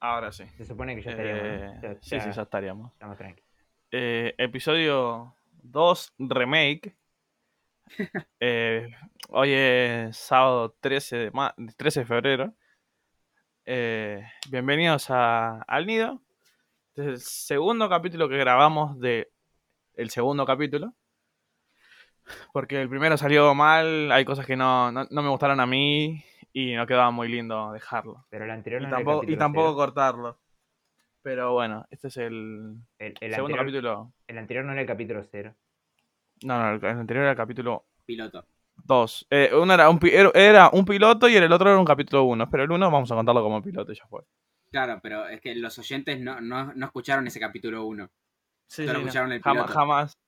[0.00, 0.44] Ahora sí.
[0.56, 1.42] Se supone que ya estaríamos.
[1.44, 2.92] Eh, Ya- sí, sí, ya estaríamos.
[2.92, 3.50] Estamos tranquilos.
[3.90, 6.96] Eh, episodio 2, remake.
[8.40, 8.88] Eh,
[9.30, 12.54] hoy es sábado 13 de, ma- 13 de febrero.
[13.64, 16.20] Eh, bienvenidos a, al Nido.
[16.88, 19.30] Este es el segundo capítulo que grabamos de
[19.94, 20.94] el segundo capítulo.
[22.52, 26.22] Porque el primero salió mal, hay cosas que no, no, no me gustaron a mí
[26.58, 28.24] y no quedaba muy lindo dejarlo.
[28.30, 29.76] Pero el anterior Y no era el tampoco, y capítulo tampoco cero.
[29.76, 30.38] cortarlo.
[31.22, 34.12] Pero bueno, este es el El, el segundo anterior, capítulo.
[34.28, 35.54] el anterior no era el capítulo cero.
[36.42, 38.46] No, no, el el anterior era el capítulo piloto.
[38.84, 39.26] 2.
[39.30, 42.48] Eh, uno era un, pi- era- un piloto y el otro era un capítulo 1.
[42.50, 44.22] Pero el 1 vamos a contarlo como piloto y ya fue.
[44.70, 48.08] Claro, pero es que los oyentes no, no, no escucharon ese capítulo 1.
[48.68, 49.08] Sí, Solo sí, no.
[49.08, 49.72] escucharon el piloto.
[49.72, 49.74] jamás.
[49.74, 50.18] Jamás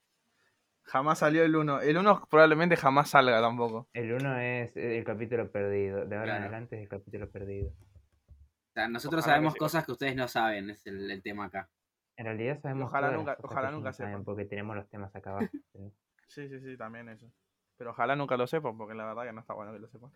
[1.15, 1.81] salió el 1.
[1.81, 3.87] El 1 probablemente jamás salga tampoco.
[3.93, 6.05] El uno es el capítulo perdido.
[6.05, 6.43] De ahora en Claro.
[6.43, 7.69] adelante es el capítulo perdido.
[7.69, 11.45] O sea, nosotros Ojalá sabemos que cosas que ustedes no saben, es el, el tema
[11.45, 11.69] acá.
[12.17, 14.23] En realidad sabemos ojalá todas las nunca- cosas ojalá nunca no saben sepan.
[14.25, 15.47] porque tenemos los temas acá abajo.
[15.73, 15.91] ¿sí?
[16.27, 17.31] Sí, sí, sí, también eso.
[17.77, 20.11] Pero ojalá nunca lo sepan, porque la verdad que no está bueno que lo sepan.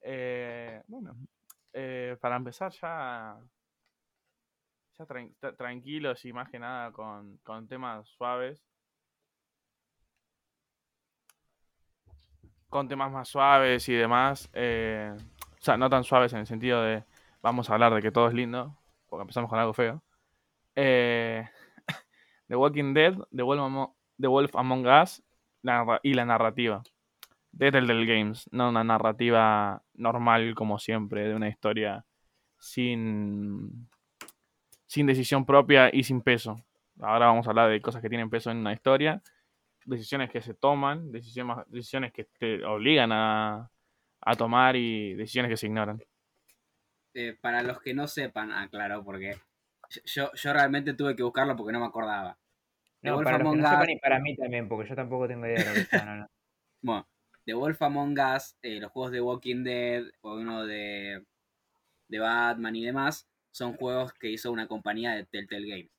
[0.00, 1.14] Eh, bueno,
[1.72, 3.38] eh, para empezar ya,
[4.98, 8.64] ya tran- tra- tranquilos y más que nada con, con temas suaves.
[12.72, 14.48] Con temas más suaves y demás.
[14.54, 17.04] eh, o sea, no tan suaves en el sentido de
[17.42, 18.78] vamos a hablar de que todo es lindo,
[19.10, 20.02] porque empezamos con algo feo.
[20.74, 21.46] Eh,
[22.48, 25.22] The Walking Dead, The Wolf Among, The Wolf Among Us
[26.02, 26.82] y la narrativa
[27.50, 32.06] de Telltale Games, no una narrativa normal como siempre de una historia
[32.58, 33.86] sin
[34.86, 36.56] sin decisión propia y sin peso.
[37.02, 39.22] Ahora vamos a hablar de cosas que tienen peso en una historia,
[39.86, 43.70] decisiones que se toman, decisiones, decisiones que te obligan a,
[44.20, 46.02] a tomar y decisiones que se ignoran.
[47.14, 49.36] Eh, para los que no sepan, aclaro, porque
[50.06, 52.38] yo, yo realmente tuve que buscarlo porque no me acordaba.
[53.02, 54.88] The No, Wolf para los que Among no sepan Us- y para mí también, porque
[54.88, 56.32] yo tampoco tengo idea de lo que están hablando.
[56.82, 57.06] Bueno,
[57.44, 61.24] The Wolf Among Us, eh, los juegos de Walking Dead o uno de,
[62.08, 65.90] de Batman y demás, son juegos que hizo una compañía de Telltale Games.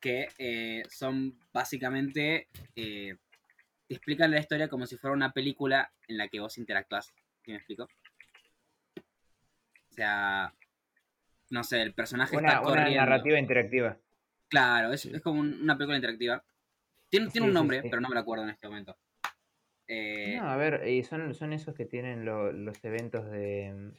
[0.00, 2.48] Que eh, son básicamente.
[2.76, 3.16] eh,
[3.92, 7.12] te explican la historia como si fuera una película en la que vos interactúas.
[7.44, 7.84] ¿Sí me explico?
[7.84, 7.88] O
[9.94, 10.52] sea.
[11.50, 13.00] No sé, el personaje Una, está una corriendo.
[13.04, 13.98] narrativa interactiva.
[14.48, 16.42] Claro, es, es como un- una película interactiva.
[17.10, 17.88] Tiene, tiene Sí, un sí, nombre, sí.
[17.90, 18.96] pero no me lo acuerdo en este momento.
[19.88, 23.92] Eh, No, a ver, y son, son esos que tienen lo- los eventos de.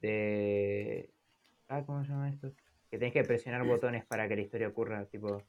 [0.00, 1.10] de.
[1.68, 2.52] Ah, ¿cómo se llama esto?
[2.90, 5.44] Que tenés que presionar botones para que la historia ocurra, tipo.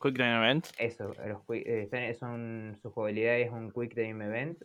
[0.00, 0.66] Quick Time Event.
[0.78, 4.62] Eso, los eh, son, su jugabilidad es un Quick Time Event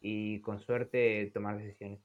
[0.00, 2.00] y con suerte tomar decisiones.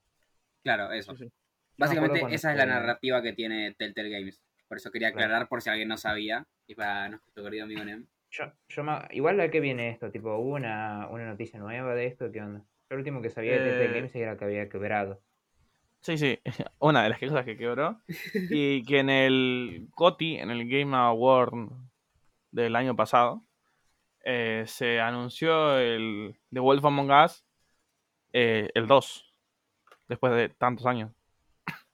[0.62, 1.16] claro, eso.
[1.16, 1.32] Sí, sí.
[1.78, 4.42] Básicamente esa es la narrativa que tiene Telltale Games.
[4.68, 5.26] Por eso quería Claro.
[5.26, 6.46] aclarar por si alguien no sabía.
[6.66, 8.06] Y para nuestro querido amigo Nem.
[8.30, 12.06] Yo, yo ma- igual a qué viene esto, tipo, hubo una, una noticia nueva de
[12.06, 12.60] esto, ¿qué onda?
[12.60, 15.22] Yo lo último que sabía de Telltale Eh, Games era que había quebrado.
[16.02, 16.38] Sí, sí,
[16.78, 18.00] una de las cosas que quebró.
[18.08, 21.52] y que en el GOTY, en el Game Award
[22.56, 23.44] del año pasado,
[24.24, 27.44] eh, se anunció el The Wolf Among Us,
[28.32, 29.34] eh, el 2,
[30.08, 31.12] después de tantos años.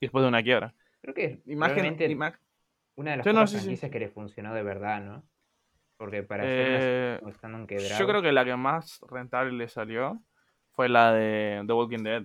[0.00, 0.74] Y después de una quiebra.
[1.02, 1.96] Creo que Imagen,
[2.94, 3.62] una de las Sí, no, pocas sí, sí.
[3.64, 5.24] franquicias que le funcionó de verdad, ¿no?
[5.96, 7.98] Porque para eh, hacer quebrado.
[7.98, 10.22] yo creo que la que más rentable le salió
[10.70, 12.22] fue la de The Walking Dead.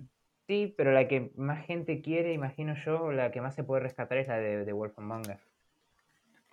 [0.48, 4.20] Sí, pero la que más gente quiere, imagino yo, la que más se puede rescatar
[4.20, 5.53] es la de, de Wolf Among Us.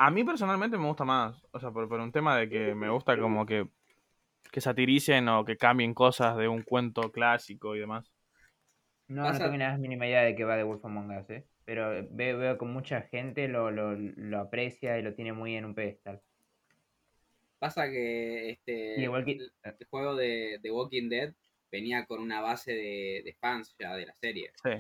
[0.03, 2.89] A mí personalmente me gusta más, o sea, por, por un tema de que me
[2.89, 3.69] gusta como que,
[4.51, 8.11] que satiricen o que cambien cosas de un cuento clásico y demás.
[9.09, 11.29] No, no tengo ni la más mínima idea de que va de Wolf Among Us,
[11.29, 11.45] ¿eh?
[11.67, 15.67] Pero veo, veo que mucha gente lo, lo, lo aprecia y lo tiene muy en
[15.67, 16.23] un pedestal.
[17.59, 21.35] Pasa que este Sí, igual que- el, el juego de, de Walking Dead
[21.71, 24.51] venía con una base de, de fans ya de la serie.
[24.65, 24.71] Sí.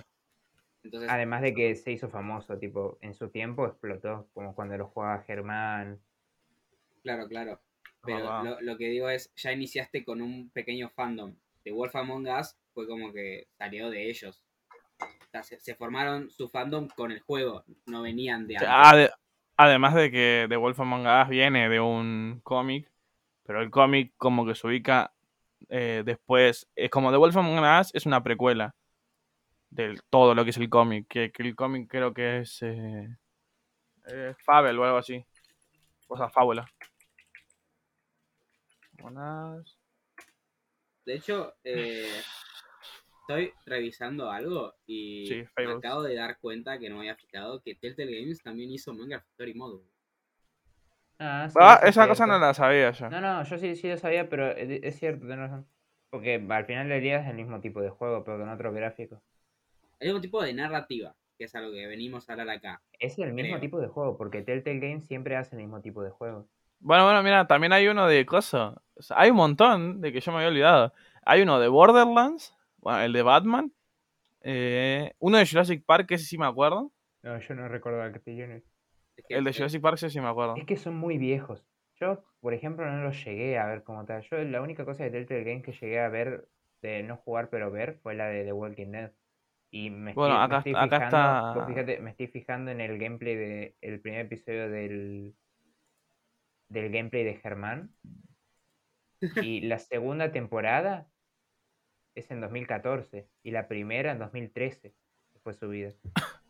[0.82, 4.86] Entonces, Además de que se hizo famoso, tipo, en su tiempo explotó, como cuando lo
[4.86, 6.00] jugaba Germán.
[7.02, 7.60] claro, claro.
[8.02, 11.34] Pero lo, lo que digo es, ya iniciaste con un pequeño fandom.
[11.64, 14.42] De Wolf Among Us fue como que salió de ellos.
[15.00, 18.70] O sea, se, se formaron su fandom con el juego, no venían de antes.
[18.70, 19.10] Ade-
[19.56, 22.90] además de que The Wolf Among Us viene de un cómic,
[23.44, 25.12] pero el cómic como que se ubica
[25.68, 28.74] eh, después, es como The Wolf Among Us es una precuela
[29.70, 33.08] de todo lo que es el cómic, que, que el cómic creo que es eh,
[34.06, 35.24] eh, Fable o algo así,
[36.08, 36.66] o sea, fábula.
[39.00, 39.78] Buenas.
[41.06, 42.20] De hecho, eh,
[43.20, 47.62] estoy revisando algo y Sí, me acabo de dar cuenta que no me había fijado
[47.62, 49.82] que Telltale Games también hizo Minecraft Story Mode.
[51.18, 53.10] Ah, sí, Ah, es esa cosa no la sabía yo.
[53.10, 55.66] No, no, yo sí, sí lo sabía, pero es es cierto, tenés razón.
[56.10, 59.22] Porque al final del día es el mismo tipo de juego, pero con otro gráfico.
[60.00, 62.82] El mismo tipo de narrativa, que es algo que venimos a hablar acá.
[62.98, 63.60] Es el mismo Creo.
[63.60, 66.48] tipo de juego, porque Telltale Games siempre hace el mismo tipo de juego.
[66.80, 68.82] Bueno, bueno, mira, también hay uno de coso.
[68.96, 70.94] O sea, hay un montón de que yo me había olvidado.
[71.24, 73.72] Hay uno de Borderlands, bueno, el de Batman.
[74.42, 76.90] eh, uno de Jurassic Park, que ese sí me acuerdo.
[77.22, 78.14] No, yo no recuerdo el.
[79.16, 80.56] Es que, El de Jurassic Park, ese sí me acuerdo.
[80.56, 81.62] Es que son muy viejos.
[81.96, 84.22] Yo, por ejemplo, no los llegué a ver como tal.
[84.22, 86.48] Yo la única cosa de Telltale Games que llegué a ver,
[86.80, 89.12] de no jugar pero ver, fue la de The Walking Dead.
[89.72, 92.98] Y me Bueno, estoy, me estoy acá fijando, está- fíjate, me estoy fijando en el
[92.98, 95.34] gameplay de el primer episodio del
[96.68, 97.90] del gameplay de Germán.
[99.42, 101.06] Y la segunda temporada
[102.14, 104.94] es en 2014 y la primera en 2013
[105.32, 105.92] que fue subida.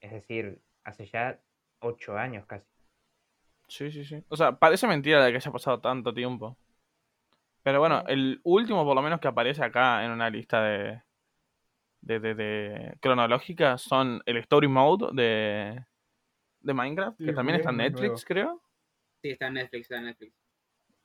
[0.00, 1.40] Es decir, hace ya
[1.80, 2.66] ocho años casi.
[3.68, 4.22] Sí, sí, sí.
[4.28, 6.56] O sea, parece mentira de que haya pasado tanto tiempo.
[7.62, 11.02] Pero bueno, el último, por lo menos, que aparece acá en una lista de.
[12.06, 15.84] De, de, de cronológica son el Story Mode de.
[16.60, 18.24] de Minecraft, que Sí, también es está en Netflix, nuevo.
[18.24, 18.62] creo.
[19.22, 20.34] Sí, está en Netflix, está en Netflix.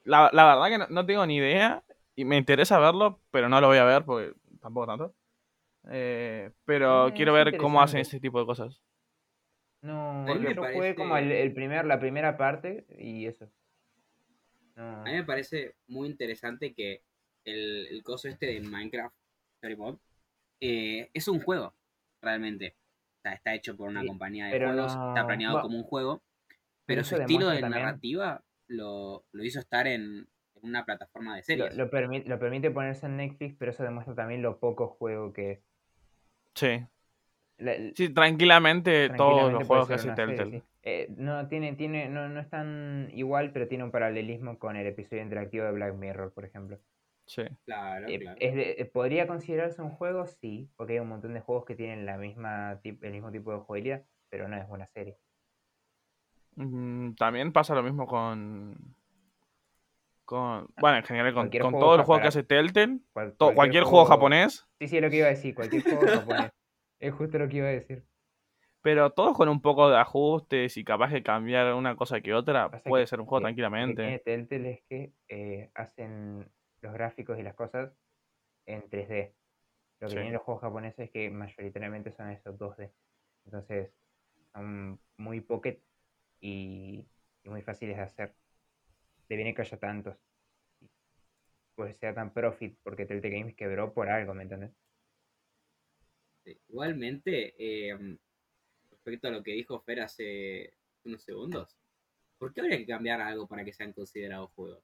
[0.03, 1.83] La, la verdad que no, no tengo ni idea.
[2.15, 5.15] Y me interesa verlo, pero no lo voy a ver porque tampoco tanto.
[5.89, 8.81] Eh, pero Eh, quiero ver cómo hacen ese tipo de cosas.
[9.81, 13.49] No, me yo jugué como el, parece- el primer, la primera parte y eso.
[14.75, 14.83] No.
[15.05, 17.01] A mí me parece muy interesante que
[17.45, 19.15] el, el coso este de Minecraft
[19.55, 19.97] Story Mode
[20.61, 21.73] eh, es un juego,
[22.21, 22.75] realmente.
[23.17, 25.83] O sea, está hecho por una Sí, compañía de juegos, está planeado bueno, como un
[25.83, 26.23] juego,
[26.85, 31.43] pero su estilo de también- narrativa lo, lo hizo estar en, en una plataforma de
[31.43, 31.75] series.
[31.75, 35.51] lo permi- lo permite ponerse en Netflix, pero eso demuestra también lo poco juego que
[35.51, 35.59] es.
[36.55, 36.85] Sí.
[37.57, 40.59] La- Sí, tranquilamente, todos los juegos que hace Telltale.
[40.59, 40.63] sí.
[40.83, 44.87] Eh, no, tiene, tiene, no, no es tan igual, pero tiene un paralelismo con el
[44.87, 46.79] episodio interactivo de Black Mirror, por ejemplo.
[47.25, 47.43] Sí.
[47.65, 48.37] Claro, Eh, claro.
[48.41, 50.25] es de- eh, ¿Podría considerarse un juego?
[50.25, 53.59] Sí, porque hay un montón de juegos que tienen la misma el mismo tipo de
[53.59, 55.17] jugabilidad, pero no es una serie.
[56.55, 58.75] Mm, También pasa lo mismo con.
[60.25, 62.99] con bueno, en general, con, con juego todos los ja- juegos que hace Telltale.
[63.13, 66.01] Cual- cualquier, juego japonés, Sí, sí, es lo que iba a decir, cualquier juego
[66.47, 66.51] japonés.
[66.99, 68.03] Es justo lo que iba a decir.
[68.83, 72.69] pero todos con un poco de ajustes y capaz de cambiar una cosa que otra,
[72.83, 74.19] puede que- ser un juego que- Lo que tiene tranquilamente.
[74.25, 76.49] Telltale es que eh, hacen
[76.81, 77.91] los gráficos y las cosas
[78.65, 79.35] en 3D.
[80.01, 80.15] Lo que Sí.
[80.15, 82.91] tienen los juegos japoneses es que mayoritariamente son esos 2D.
[83.45, 83.91] Entonces,
[84.53, 85.81] son muy pocket
[86.41, 87.07] y,
[87.43, 88.35] y muy fáciles de hacer.
[89.29, 90.17] De viene que haya tantos.
[91.75, 94.71] Pues sea tan profit, porque Telltale Games quebró por algo, ¿me entiendes?
[96.43, 96.59] Sí.
[96.69, 98.17] Igualmente, eh,
[98.91, 100.73] respecto a lo que dijo Fer hace
[101.05, 101.77] unos segundos,
[102.37, 104.83] ¿por qué habría que cambiar algo para que sean considerados juegos?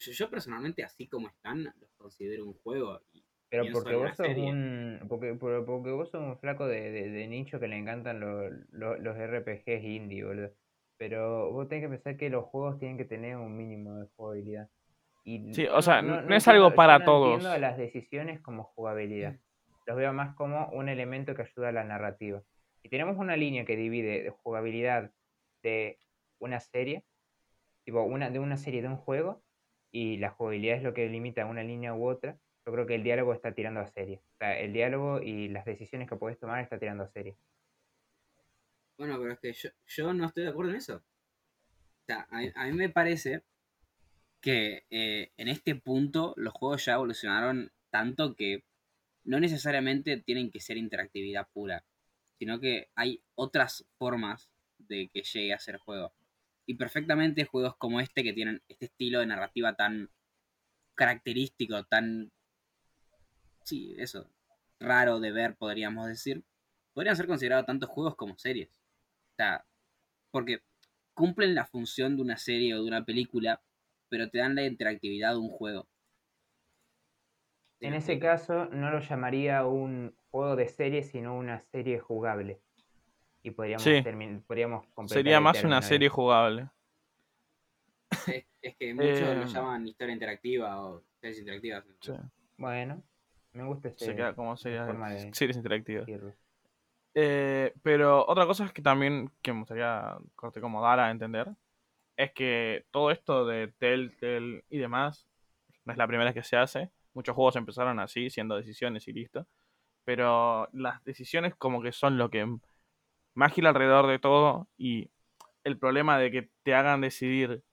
[0.00, 3.00] Yo, yo personalmente, así como están, los considero un juego.
[3.12, 5.00] y Pero porque vos sos un.
[5.08, 8.48] Porque, por- porque vos sos un flaco de, de- de nicho que le encantan lo-
[8.70, 10.50] lo- los RPGs indie, boludo.
[10.96, 14.68] Pero vos tenés que pensar que los juegos tienen que tener un mínimo de jugabilidad.
[15.24, 17.34] Y Sí, yo o sea, no es algo yo para no todos.
[17.34, 19.36] entiendo las decisiones como jugabilidad.
[19.86, 22.42] Los veo más como un elemento que ayuda a la narrativa.
[22.82, 25.10] Si tenemos una línea que divide de jugabilidad
[25.62, 25.98] de
[26.38, 27.04] una serie,
[27.84, 29.42] tipo una, de una serie de un juego,
[29.92, 33.02] y la jugabilidad es lo que limita una línea u otra, yo creo que el
[33.02, 34.20] diálogo está tirando a serie.
[34.34, 37.36] O sea, el diálogo y las decisiones que podés tomar está tirando a serie.
[38.98, 40.96] Bueno, pero es que yo, yo no estoy de acuerdo en eso.
[40.96, 43.42] O sea, a, a mí me parece
[44.40, 48.64] que eh, en este punto los juegos ya evolucionaron tanto que
[49.24, 51.84] no necesariamente tienen que ser interactividad pura,
[52.38, 56.12] sino que hay otras formas de que llegue a ser juego.
[56.70, 60.08] Y perfectamente juegos como este que tienen este estilo de narrativa tan
[60.94, 62.30] característico, tan...
[63.64, 64.30] Sí, eso,
[64.78, 66.44] raro de ver, podríamos decir,
[66.92, 68.68] podrían ser considerados tanto juegos como series.
[68.68, 69.66] O sea,
[70.30, 70.62] porque
[71.12, 73.60] cumplen la función de una serie o de una película,
[74.08, 75.88] pero te dan la interactividad de un juego.
[77.80, 82.60] ¿Sí En ese caso, no lo llamaría un juego de serie, sino una serie jugable.
[83.42, 84.02] Y podríamos, Sí.
[84.46, 86.68] podríamos completar Sería más una serie jugable.
[88.26, 91.84] Es, es que muchos lo Eh, llaman historia interactiva o series interactivas.
[92.00, 92.12] Sí.
[92.58, 93.02] Bueno,
[93.52, 96.06] me gusta ese Se queda como series, de series interactivas.
[97.14, 101.48] Eh, pero otra cosa es que también que me gustaría corte como dar a entender
[102.16, 105.26] es que todo esto de Telltale y demás
[105.84, 106.90] no es la primera vez que se hace.
[107.14, 109.46] Muchos juegos empezaron así, siendo decisiones y listo.
[110.04, 112.46] Pero las decisiones como que son lo que
[113.40, 115.10] más gira alrededor de todo y
[115.64, 117.64] el problema de que te hagan decidir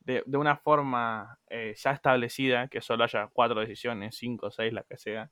[0.00, 4.96] de, una forma eh, ya establecida, que solo haya cuatro decisiones, cinco, seis, la que
[4.98, 5.30] sea,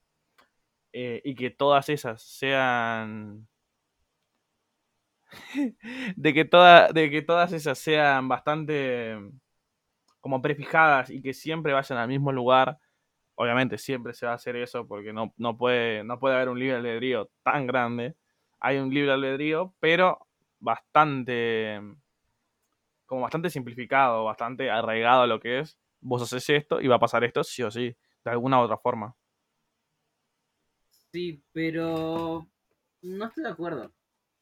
[0.92, 3.48] eh, y que todas esas sean
[6.16, 6.44] de que
[6.94, 9.16] de que todas esas sean bastante
[10.20, 12.78] como prefijadas y que siempre vayan al mismo lugar.
[13.36, 16.58] Obviamente siempre se va a hacer eso porque no, no, puede, no puede haber un
[16.58, 18.16] libre albedrío tan grande.
[18.60, 20.26] Hay un libre albedrío, pero
[20.58, 21.80] bastante
[23.06, 25.78] como bastante simplificado, bastante arraigado a lo que es.
[26.00, 28.76] Vos haces esto y va a pasar esto sí o sí, de alguna u otra
[28.76, 29.16] forma.
[31.10, 32.46] Sí, pero
[33.00, 33.92] no estoy de acuerdo.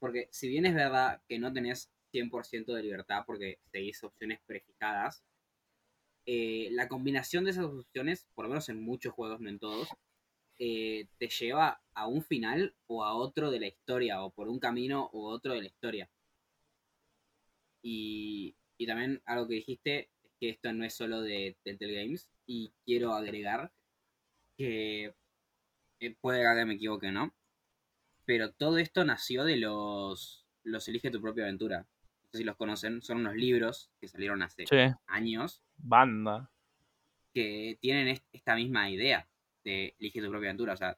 [0.00, 5.22] Porque si bien es verdad que no tenés 100% de libertad porque seguís opciones prefijadas,
[6.26, 9.88] eh, la combinación de esas opciones, por lo menos en muchos juegos, no en todos,
[10.58, 14.58] eh, te lleva a un final o a otro de la historia, o por un
[14.58, 16.10] camino u otro de la historia.
[17.82, 22.28] Y, y también algo que dijiste es que esto no es solo de Telltale Games,
[22.46, 23.72] y quiero agregar
[24.56, 25.14] que
[26.00, 27.34] eh, puede que me equivoque, ¿no?
[28.24, 31.80] Pero todo esto nació de los, los Elige tu propia aventura.
[31.80, 34.64] No sé si los conocen, son unos libros que salieron hace
[35.06, 35.62] años.
[35.76, 36.50] Banda.
[37.32, 39.28] Que tienen esta misma idea
[39.66, 40.72] de Elige tu propia aventura.
[40.72, 40.96] O sea,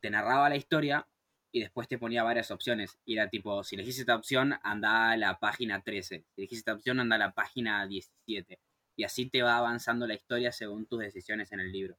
[0.00, 1.08] te narraba la historia
[1.50, 2.98] y después te ponía varias opciones.
[3.04, 6.24] Y era tipo, si elegís esta opción, anda a la página 13.
[6.28, 8.60] Si elegís esta opción, anda a la página 17.
[8.96, 11.96] Y así te va avanzando la historia según tus decisiones en el libro.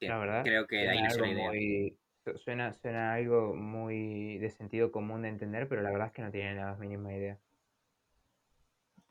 [0.00, 1.92] la verdad, creo que ahí nació la idea.
[2.36, 6.30] Suena, suena algo muy de sentido común de entender, pero la verdad es que no
[6.30, 7.36] tiene la mínima idea.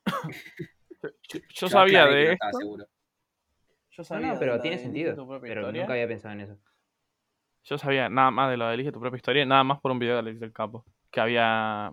[1.54, 2.88] yo, sabía de esto.
[3.92, 5.16] Yo sabía no, pero tiene sentido.
[5.42, 6.58] Pero nunca había pensado en eso.
[7.64, 10.00] Yo sabía nada más de lo de Elige tu propia historia, nada más por un
[10.00, 10.86] video de Alex del Capo.
[11.12, 11.92] Que había.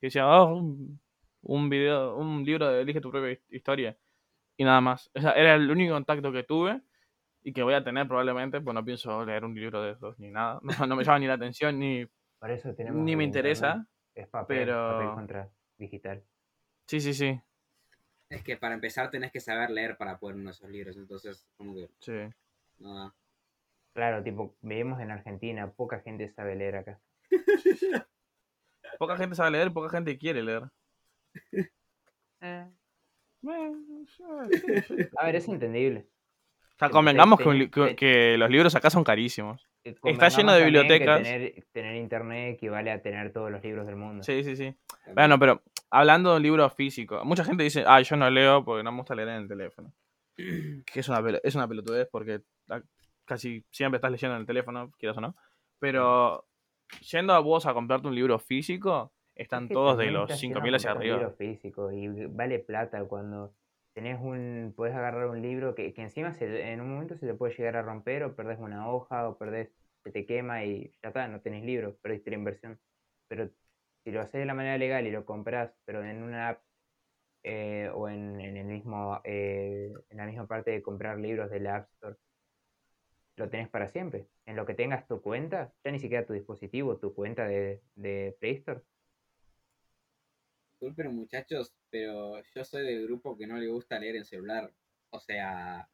[0.00, 1.00] Que decía, oh, un,
[1.42, 3.96] un, video, un libro de Elige tu propia historia.
[4.56, 5.10] Y nada más.
[5.14, 6.80] O sea, era el único contacto que tuve
[7.42, 10.30] y que voy a tener probablemente, pues no pienso leer un libro de esos ni
[10.30, 10.60] nada.
[10.88, 12.04] No, me llama ni la atención ni,
[12.92, 13.86] ni me interesa.
[14.14, 14.90] Es papel, pero...
[14.90, 16.22] papel contra digital.
[16.86, 17.40] Sí, sí, sí.
[18.30, 21.46] Es que para empezar tenés que saber leer para poder uno de esos libros, entonces
[21.56, 21.88] como que...
[22.00, 22.34] Sí.
[22.78, 23.14] No.
[23.94, 27.00] Claro, tipo, vivimos en Argentina, poca gente sabe leer acá.
[28.98, 30.62] poca gente sabe leer, poca gente quiere leer.
[32.40, 32.70] Eh.
[35.16, 36.06] A ver, es entendible.
[36.74, 39.68] O sea, convengamos que, los libros acá son carísimos.
[39.82, 41.22] Está lleno de bibliotecas.
[41.72, 44.22] Tener, internet equivale a tener todos los libros del mundo.
[44.22, 44.72] Sí, sí, sí.
[45.12, 48.82] Bueno, pero hablando de un libro físico, mucha gente dice, ah, yo no leo porque
[48.82, 49.92] no me gusta leer en el teléfono.
[50.86, 52.42] Que es una, es una pelotudez porque
[53.24, 55.36] casi siempre estás leyendo en el teléfono, quieras o no.
[55.78, 56.46] Pero
[57.10, 61.16] yendo a vos a comprarte un libro físico, están todos de los 5.000 hacia arriba.
[61.16, 63.54] Un libro físico y vale plata cuando
[63.94, 67.54] tenés un, puedes agarrar un libro que, que encima en un momento se te puede
[67.54, 69.70] llegar a romper o perdés una hoja o perdés,
[70.04, 72.78] se te quema y ya está, no tenés libro, perdiste la inversión.
[73.28, 73.50] Pero
[74.08, 76.62] si lo haces de la manera legal y lo compras, pero en una app
[77.42, 81.60] eh, o en, en, el mismo, eh, en la misma parte de comprar libros de
[81.60, 82.16] la App Store,
[83.36, 84.26] lo tenés para siempre.
[84.46, 88.34] En lo que tengas tu cuenta, ya ni siquiera tu dispositivo, tu cuenta de, de
[88.40, 88.80] Play Store,
[90.70, 94.72] disculpen muchachos, pero yo soy del grupo que no le gusta leer en celular.
[95.10, 95.86] O sea,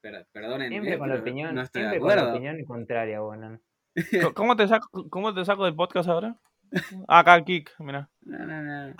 [0.00, 0.70] per perdonen.
[0.70, 3.60] Siempre con la opinión, no estoy siempre con la opinión contraria, bueno.
[4.34, 6.40] ¿Cómo te, saco, ¿Cómo te saco del podcast ahora?
[7.08, 8.10] Ah, acá Kik, mira.
[8.22, 8.94] No, no, no.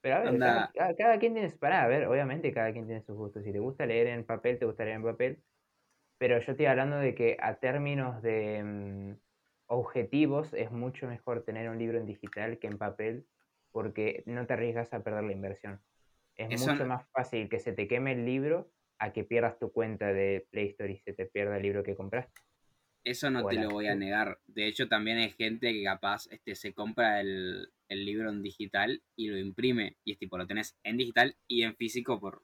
[0.00, 3.16] Pero a ver, cada, cada, quien tiene, para a ver, obviamente cada quien tiene sus
[3.16, 3.42] gustos.
[3.42, 5.42] Si te gusta leer en papel, te gusta leer en papel.
[6.18, 9.12] Pero yo estoy hablando de que a términos de mm,
[9.66, 13.26] objetivos es mucho mejor tener un libro en digital que en papel
[13.72, 15.80] porque no te arriesgas a perder la inversión.
[16.36, 20.12] Es mucho más fácil que se te queme el libro a que pierdas tu cuenta
[20.12, 22.40] de Play Store y se te pierda el libro que compraste.
[23.04, 24.38] Eso no te lo voy a negar.
[24.46, 29.28] De hecho, también hay gente que capaz este, se compra el, libro en digital y
[29.28, 29.96] lo imprime.
[30.04, 32.42] Y es tipo, lo tenés en digital y en físico por,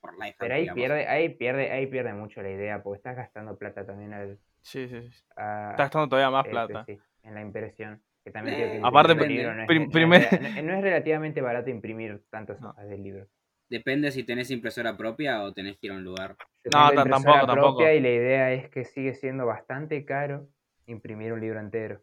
[0.00, 0.36] por life.
[0.38, 4.12] Pero ahí pierde, ahí pierde, ahí pierde mucho la idea, porque estás gastando plata también
[4.12, 4.38] al.
[4.60, 5.08] Sí, sí, sí.
[5.30, 6.84] estás gastando todavía más plata.
[7.22, 8.02] en la impresión.
[8.22, 13.26] Que también que Aparte, no, es, no, es, relativamente barato imprimir tantas hojas del libro.
[13.68, 16.36] Depende si tenés impresora propia o tenés que ir a un lugar.
[16.64, 17.82] No, tampoco, tampoco.
[17.82, 20.48] Y la idea es que sigue siendo bastante caro
[20.86, 22.00] imprimir un libro entero.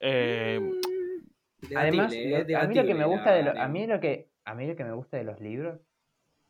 [0.00, 0.60] Eh,
[1.74, 4.76] Además, a mí lo que me gusta de a mí lo que a mí lo
[4.76, 5.80] que me gusta de los libros,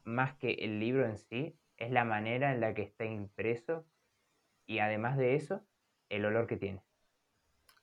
[0.04, 3.86] más que el libro en sí, es la manera en la que está impreso
[4.66, 5.62] y además de eso,
[6.08, 6.82] el olor que tiene.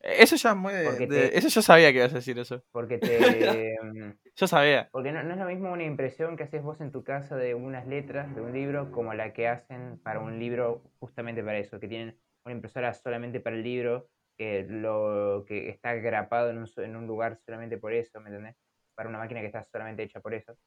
[0.03, 2.37] Eso ya es muy de, Porque de- te- Eso yo sabía que ibas a decir
[2.37, 2.61] eso.
[2.71, 3.75] Porque te...
[3.81, 4.89] mm, Yo sabía.
[4.91, 7.55] Porque no, no es lo mismo una impresión que haces vos en tu casa de
[7.55, 11.79] unas letras de un libro como la que hacen para un libro justamente para eso,
[11.79, 16.67] que tienen una impresora solamente para el libro, que lo que está grapado en un,
[16.77, 18.55] en un lugar solamente por eso, ¿me entendés?
[18.95, 20.57] Para una máquina que está solamente hecha por eso.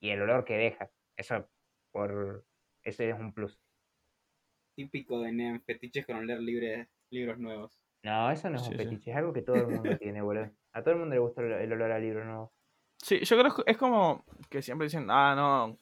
[0.00, 1.48] Y el olor que deja, eso
[1.92, 2.44] por
[2.84, 3.60] eso es un plus.
[4.76, 7.72] Típico de NEM, fetiches con leer libres, libros nuevos.
[8.06, 8.84] No, eso no es Sí, un sí.
[8.84, 10.48] fetiche, es algo que todo el mundo tiene, boludo.
[10.72, 12.52] A todo el mundo le gusta el, el olor al libro nuevo.
[13.02, 15.76] Sí, yo creo que es como que siempre dicen, ah, no,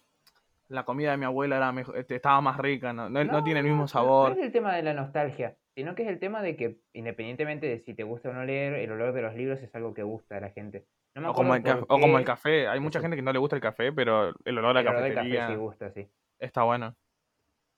[0.69, 3.61] la comida de mi abuela era mejor, este, estaba más rica, no, no, no tiene
[3.61, 4.33] el mismo no, no sabor.
[4.33, 7.79] es el tema de la nostalgia, sino que es el tema de que, independientemente de
[7.81, 10.39] si te gusta o no leer, el olor de los libros es algo que gusta
[10.39, 10.87] a la gente.
[11.15, 12.67] No me O como, el acuerdo caf- por o como el café.
[12.69, 15.03] Hay mucha gente que no le gusta el café, pero el olor a el olor
[15.03, 16.09] del cafetería café sí gusta, sí.
[16.41, 16.97] está bueno.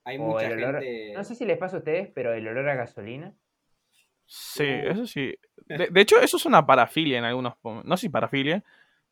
[0.05, 1.13] Hay O mucha olor- gente.
[1.13, 3.35] No sé si les pasa a ustedes, pero el olor a gasolina.
[4.27, 4.91] Sí, Uh.
[4.91, 5.35] eso sí.
[5.65, 7.53] De, de hecho, eso es una parafilia en algunos...
[7.63, 8.63] No sé si parafilia,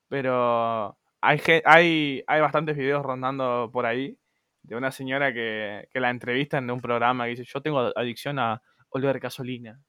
[0.07, 4.17] pero hay, hay, hay bastantes videos rondando por ahí
[4.63, 8.39] de una señora que, que la entrevistan de un programa que dice, yo tengo adicción
[8.39, 9.79] a oler gasolina.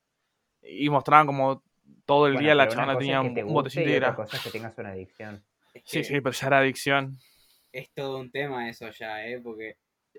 [0.63, 1.63] Y mostraban como
[2.05, 4.17] todo el Bueno, día la cosa tenía es que un, botecito y de otra gra-
[4.17, 5.43] cosa es que tengas una adicción.
[5.75, 7.19] es Sí, que sí, pero ya era adicción.
[7.73, 9.41] Es todo un tema eso ya, ¿eh?
[9.43, 9.77] Porque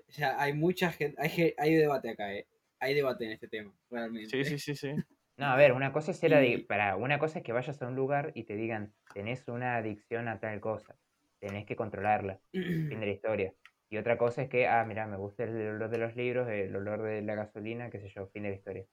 [0.08, 1.20] ya hay mucha gente.
[1.20, 2.46] Hay, hay debate acá, ¿eh?
[2.80, 4.36] Hay debate en este tema, realmente.
[4.36, 4.94] Sí, sí, sí, sí.
[5.36, 7.86] No, a ver, una cosa es ser Y- para una cosa es que vayas a
[7.86, 10.96] un lugar y te digan, tenés una adicción a tal cosa,
[11.40, 12.40] tenés que controlarla,
[12.88, 13.54] fin de la historia.
[13.90, 16.74] Y otra cosa es que, ah, mira, me gusta el olor de los libros, el
[16.74, 18.84] olor de la gasolina, qué sé yo, fin de la historia.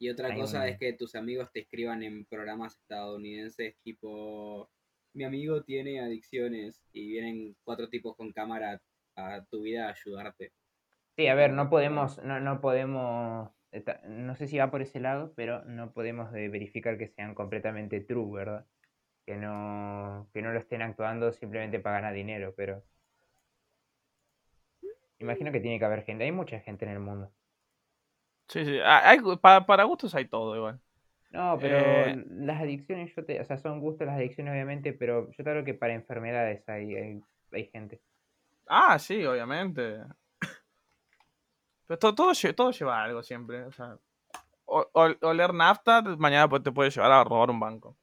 [0.00, 4.70] Y otra cosa un- es que tus amigos te escriban en programas estadounidenses tipo,
[5.14, 8.80] mi amigo tiene adicciones y vienen cuatro tipos con cámara
[9.16, 10.52] a tu vida a ayudarte.
[11.18, 13.50] Sí, a ver, no podemos, no, no podemos,
[14.06, 18.00] no sé si va por ese lado, pero no podemos eh, verificar que sean completamente
[18.00, 18.66] true, ¿verdad?
[19.26, 22.84] Que no, que no lo estén actuando simplemente para ganar dinero, pero
[25.20, 27.30] imagino que tiene que haber gente, hay mucha gente en el mundo.
[28.48, 28.78] Sí, sí.
[28.84, 30.80] Hay- para gustos hay todo igual.
[31.30, 35.30] No, pero Eh, las adicciones, yo te, o sea, son gustos las adicciones obviamente, pero
[35.32, 37.20] yo te hablo que para enfermedades hay, hay,
[37.52, 38.00] hay gente.
[38.66, 40.04] Ah, sí, obviamente.
[41.88, 43.64] Pero todo, todo, lle- todo lleva algo siempre.
[43.64, 43.98] O sea,
[44.66, 47.96] oler nafta mañana pues te puede llevar a robar un banco.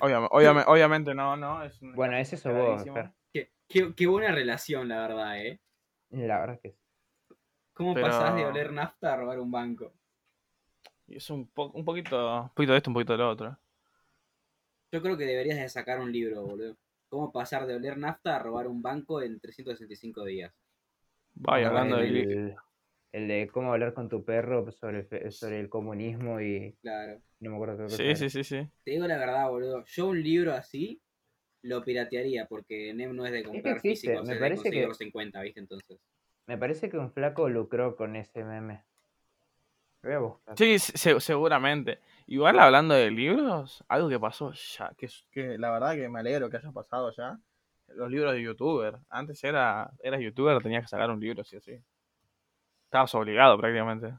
[0.00, 1.62] Obviamente, obviamente, obviamente no, no.
[1.62, 2.82] Es Bueno, es eso vos.
[3.32, 5.60] Qué, qué- qué buena relación, la verdad, ¿eh?
[6.10, 6.78] La verdad que sí.
[7.74, 9.92] ¿Cómo Pero- pasás de oler nafta a robar un banco?
[11.08, 13.56] Y es un, po- un poquito, un poquito de esto, un poquito de lo otro.
[14.90, 16.74] Yo creo que deberías de sacar un libro, boludo.
[17.08, 20.52] ¿Cómo pasar de oler nafta a robar un banco en 365 días?
[21.36, 22.08] Vaya, hablando de...
[22.10, 22.56] li- el,
[23.12, 27.20] el de cómo hablar con tu perro sobre el, sobre el comunismo y Claro.
[27.40, 28.14] no me acuerdo qué Sí, era.
[28.16, 28.68] sí, sí, sí.
[28.84, 29.84] Te digo la verdad, boludo.
[29.86, 31.00] Yo un libro así
[31.62, 35.40] lo piratearía porque NEM no es de comprar me es de parece que- en cuenta,
[35.42, 35.60] ¿viste?
[35.60, 35.98] Entonces.
[36.46, 38.84] Me parece que un flaco lucró con ese meme.
[40.02, 40.56] Voy a buscar.
[40.56, 41.98] Sí, se- seguramente.
[42.28, 46.48] Igual hablando de libros, algo que pasó ya, que, que la verdad que me alegro
[46.50, 47.38] que haya pasado ya.
[47.88, 48.96] Los libros de youtuber.
[49.08, 51.78] Antes era, eras youtuber, tenías que sacar un libro, sí o sí.
[52.84, 54.14] Estabas obligado prácticamente.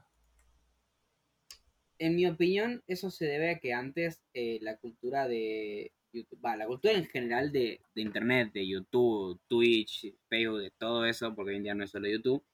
[1.98, 6.66] En mi opinión, eso se debe a que antes eh, la cultura de YouTube, la
[6.66, 11.56] cultura en general de, de Internet, de YouTube, Twitch, Facebook, de todo eso, porque hoy
[11.56, 12.44] en día no es solo YouTube,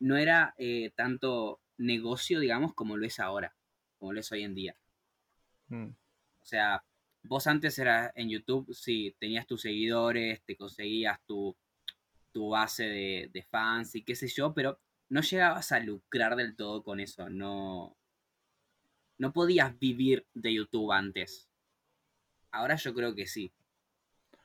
[0.00, 3.54] no era eh, tanto negocio, digamos, como lo es ahora,
[3.98, 4.76] como lo es hoy en día.
[5.68, 5.88] Mm.
[5.88, 6.84] O sea,
[7.24, 11.56] vos antes eras en YouTube, sí, tenías tus seguidores, te conseguías tu,
[12.32, 16.56] tu base de, de fans y qué sé yo, pero no llegabas a lucrar del
[16.56, 17.30] todo con eso.
[17.30, 17.96] No,
[19.18, 21.48] no podías vivir de YouTube antes.
[22.52, 23.52] Ahora yo creo que sí.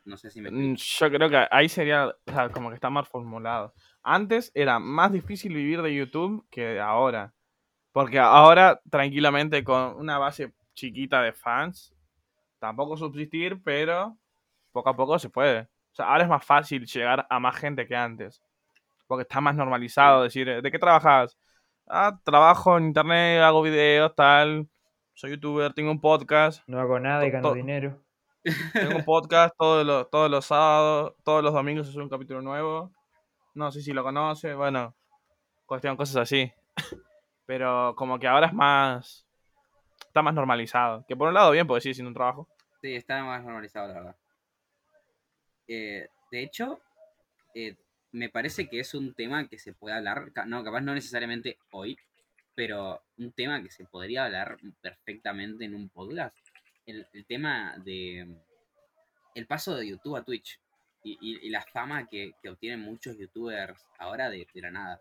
[0.06, 0.76] No sé si me Mm, explico.
[0.76, 3.74] Yo creo que ahí sería, o sea, como que está mal formulado.
[4.02, 7.34] Antes era más difícil vivir de YouTube que ahora.
[7.94, 11.96] Porque ahora, tranquilamente, con una base chiquita de fans,
[12.60, 14.18] tampoco subsistir, pero
[14.72, 15.62] poco a poco se puede.
[15.62, 18.42] O sea, ahora es más fácil llegar a más gente que antes.
[19.08, 21.38] Porque está más normalizado decir, ¿de qué trabajas?
[21.88, 24.70] Ah, trabajo en internet, hago videos, tal.
[25.16, 26.62] Soy youtuber, tengo un podcast.
[26.68, 28.00] No hago nada y gano dinero.
[28.74, 32.42] Tengo un podcast todos los, todos los sábados, todos los domingos se sube un capítulo
[32.42, 32.92] nuevo.
[33.54, 34.96] No sé si lo conoce, bueno,
[35.66, 36.52] cuestión, cosas así.
[37.46, 39.29] Pero como que ahora es más.
[40.10, 41.06] Está más normalizado.
[41.08, 42.48] Que por un lado bien, porque sigue siendo un trabajo.
[42.82, 44.16] Sí, está más normalizado, la verdad.
[45.68, 46.80] Eh, de hecho,
[47.54, 47.76] eh,
[48.12, 51.98] me parece que es un tema que se puede hablar, no, capaz no necesariamente hoy,
[52.56, 56.36] pero un tema que se podría hablar perfectamente en un podcast.
[56.88, 58.28] El, tema de
[59.36, 60.60] el paso de YouTube a Twitch
[61.04, 65.00] y, y- y la fama que, que obtienen muchos youtubers ahora de, de la nada.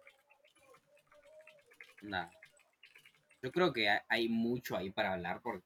[3.42, 5.64] Yo creo que hay- mucho ahí para hablar porque...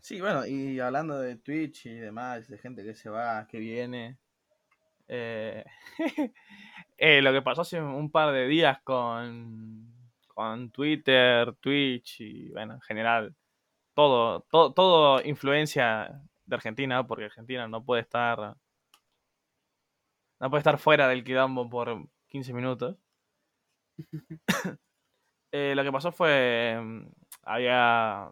[0.00, 4.16] Sí, bueno, y hablando de Twitch y demás, de gente que se va, que viene.
[5.08, 5.64] eh,
[6.98, 9.92] eh, lo que pasó hace un par de días con,
[10.28, 13.34] con Twitter, Twitch y bueno, en general,
[13.94, 18.56] todo, todo, todo influencia de Argentina, porque Argentina no puede estar.
[20.40, 22.96] No puede estar fuera del quilombo por 15 minutos.
[25.52, 26.78] Eh, lo que pasó fue.
[26.80, 27.06] mm,
[27.44, 28.28] Había.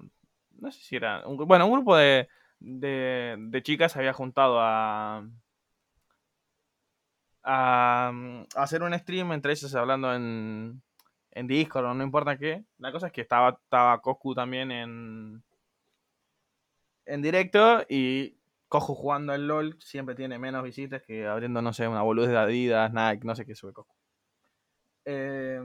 [0.59, 1.23] No sé si era.
[1.27, 2.29] bueno, un grupo de,
[2.61, 5.27] de, de chicas se había juntado a.
[7.43, 10.83] A, mm, a hacer un stream entre ellas hablando en,
[11.31, 12.65] en Discord o no importa qué.
[12.79, 15.43] La cosa es que estaba, estaba Coscu también en.
[17.07, 18.37] En directo y
[18.69, 22.39] Cojo jugando al LOL siempre tiene menos visitas que abriendo, no sé, una boludez de
[22.39, 23.95] Adidas, Nike, no sé qué sube Coscu.
[25.05, 25.61] Eh,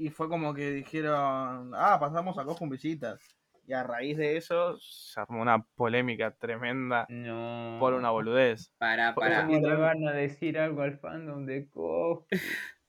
[0.00, 3.20] y fue como que dijeron, ah, pasamos a visitas.
[3.66, 7.76] Y a raíz de eso se armó una polémica tremenda No.
[7.78, 8.72] por una boludez.
[8.78, 12.26] Para, para, ¿Cómo le van a decir algo al fandom de Coscu?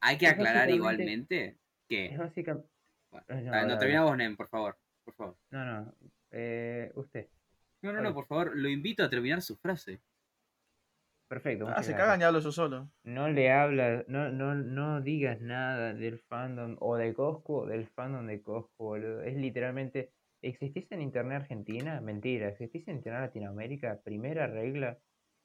[0.00, 1.56] hay que es aclarar básicamente- igualmente Es
[1.88, 2.16] que...
[2.18, 2.68] básicamente.
[3.10, 3.76] Bueno, No, no, dale.
[3.78, 4.76] termina vos, Nem, por favor.
[5.04, 5.36] Por favor.
[5.50, 5.94] No, no.
[6.30, 7.28] Eh, usted.
[7.82, 10.00] No, no, no, por favor, lo invito a terminar su frase.
[11.28, 11.64] Perfecto.
[11.66, 11.98] Ah, se gracias.
[11.98, 12.88] cagan y hablo yo solo.
[13.04, 17.86] No le hablas, no, no, no digas nada del fandom o de Coscu o del
[17.88, 19.22] fandom de Coscu, boludo.
[19.22, 20.12] Es literalmente,
[20.42, 22.00] ¿existís en Internet Argentina?
[22.00, 24.00] Mentira, ¿existís en Internet Latinoamérica?
[24.02, 24.98] Primera regla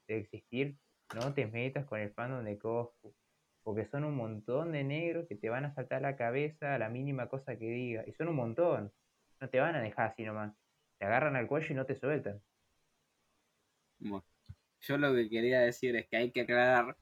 [0.08, 0.78] de existir,
[1.15, 3.15] no te metas con el fandom de Coscu.
[3.63, 6.89] Porque son un montón de negros que te van a saltar la cabeza a la
[6.89, 8.04] mínima cosa que diga.
[8.08, 8.91] Y son un montón.
[9.39, 10.54] No te van a dejar así nomás.
[11.00, 12.41] Te agarran al cuello y no te sueltan.
[14.00, 14.24] Bueno,
[14.82, 16.98] yo lo que quería decir es que hay que aclarar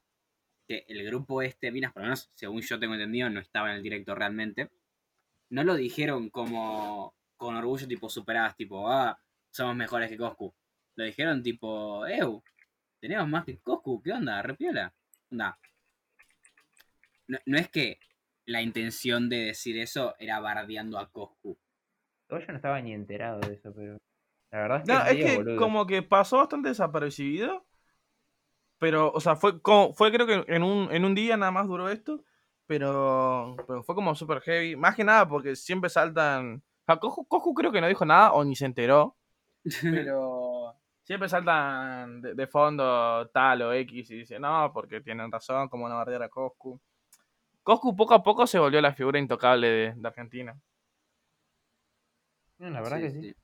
[0.66, 3.76] que el grupo este, minas, por lo menos según yo tengo entendido, no estaba en
[3.76, 4.70] el directo realmente.
[5.50, 9.18] No lo dijeron como con orgullo tipo superadas, tipo, ah,
[9.50, 10.54] somos mejores que Coscu.
[10.96, 12.42] Lo dijeron tipo, eu,
[13.00, 14.42] tenemos más que Coscu, ¿qué onda?
[14.42, 14.94] Repiola.
[15.30, 15.58] Onda.
[17.28, 17.98] No, no es que
[18.46, 21.58] la intención de decir eso era bardeando a Coscu.
[22.28, 23.98] Yo no estaba ni enterado de eso, pero
[24.52, 25.56] la verdad es que No, es que boludo.
[25.56, 27.66] como que pasó bastante desapercibido.
[28.80, 31.68] Pero, o sea, fue, como, fue creo que en un, en un día nada más
[31.68, 32.24] duró esto.
[32.66, 34.76] Pero, pero fue como super heavy.
[34.76, 36.56] Más que nada porque siempre saltan.
[36.82, 39.16] O sea, Coscu, Coscu creo que no dijo nada o ni se enteró.
[39.82, 45.68] Pero siempre saltan de, de fondo tal o X y dicen, no, porque tienen razón,
[45.68, 46.80] como no bardear a Coscu.
[47.62, 50.58] Coscu poco a poco se volvió la figura intocable de, de Argentina.
[52.58, 53.34] No, la verdad Sí, que sí.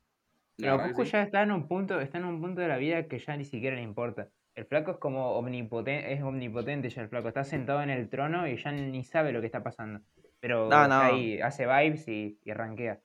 [0.57, 1.11] Pero sí.
[1.11, 3.45] ya está en un punto, está en un punto de la vida que ya ni
[3.45, 4.29] siquiera le importa.
[4.57, 7.29] El flaco es como omnipotente, es omnipotente ya el flaco.
[7.29, 10.01] Está sentado en el trono y ya ni sabe lo que está pasando.
[10.41, 11.01] Pero No, está no.
[11.01, 12.99] ahí, hace vibes y, y rankea.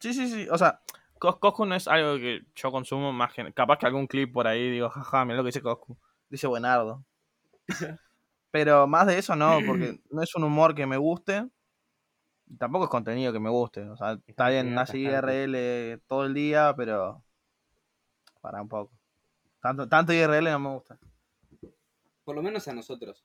[0.00, 0.46] Sí, sí, sí.
[0.50, 0.80] O sea,
[1.18, 3.52] Cos- Coscu no es algo que yo consumo más que.
[3.52, 5.96] Capaz que algún clip por ahí digo, jaja, mira lo que dice Coscu.
[6.28, 7.04] Dice Buenardo.
[8.50, 11.44] Pero más de eso no, porque no es un humor que me guste.
[12.46, 13.82] y Tampoco es contenido que me guste.
[13.88, 14.98] O sea, está bien, así.
[15.02, 17.22] IRL todo el día, pero.
[18.44, 18.92] Para un poco.
[19.62, 20.98] Tanto, tanto IRL no me gusta.
[22.24, 23.24] Por lo menos a nosotros.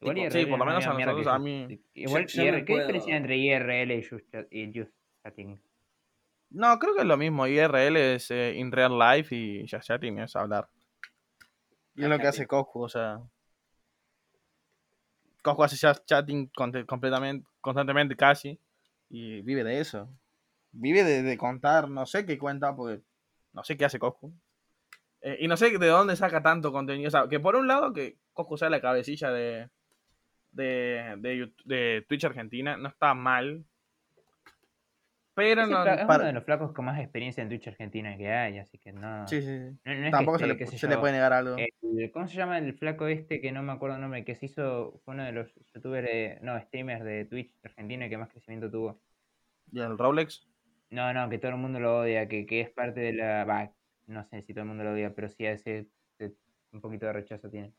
[0.00, 2.78] Igual Tipo, sí, por lo menos a nosotros, que a mí- Igual, yo- ¿qué puedo-
[2.80, 4.92] diferencia entre IRL y Just, y Just
[5.22, 5.60] Chatting?
[6.48, 7.46] No, creo que es lo mismo.
[7.46, 10.70] IRL es eh, in real life y Just Chatting es hablar.
[11.96, 13.20] Y es lo que hace Coscu, o sea.
[15.42, 16.50] Coscu hace Just Chatting
[16.86, 18.58] completamente, constantemente casi.
[19.10, 20.08] Y vive de eso.
[20.72, 23.02] Vive de, de contar, no sé qué cuenta, porque
[23.52, 24.32] no sé qué hace Coscu.
[25.26, 27.08] Eh, y no sé de dónde saca tanto contenido.
[27.08, 29.68] O sea, que por un lado que Coscu sea la cabecilla de,
[30.52, 33.64] de, de, Twitch Argentina, no está mal.
[35.34, 35.84] Pero Ese no.
[35.84, 38.78] es para- uno de los flacos con más experiencia en Twitch Argentina que hay, así
[38.78, 39.26] que no.
[39.26, 39.78] Sí, sí, sí.
[39.84, 41.56] no- no es que Tampoco se, le, se puede negar algo.
[41.56, 44.24] el- ¿Cómo se llama el flaco este que no me acuerdo el nombre?
[44.24, 48.16] Que se hizo, fue uno de los youtubers, de- no, streamers de Twitch Argentina que
[48.16, 49.00] más crecimiento tuvo.
[49.72, 50.46] ¿Y el Rolex?
[50.90, 53.44] No, no, que todo el mundo lo odia, que, que es parte de la...
[54.06, 55.88] no sé si todo el mundo lo odia, pero sí a ese
[56.18, 56.36] ese-
[56.72, 57.74] un poquito de rechazo tiene.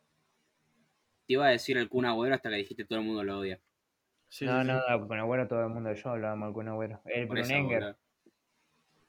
[1.25, 3.61] Te iba a decir el Kun Agüero hasta que dijiste todo el mundo lo odia.
[4.29, 4.71] Sí, no, sí, sí.
[4.71, 7.01] no, con Agüero todo el mundo, yo lo amo al Kun Agüero.
[7.05, 7.95] El Por Brunenger.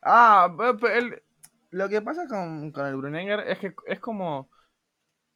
[0.02, 0.48] Ah,
[0.94, 1.22] el-
[1.70, 4.48] lo que pasa con, con el Brunenger es que es como.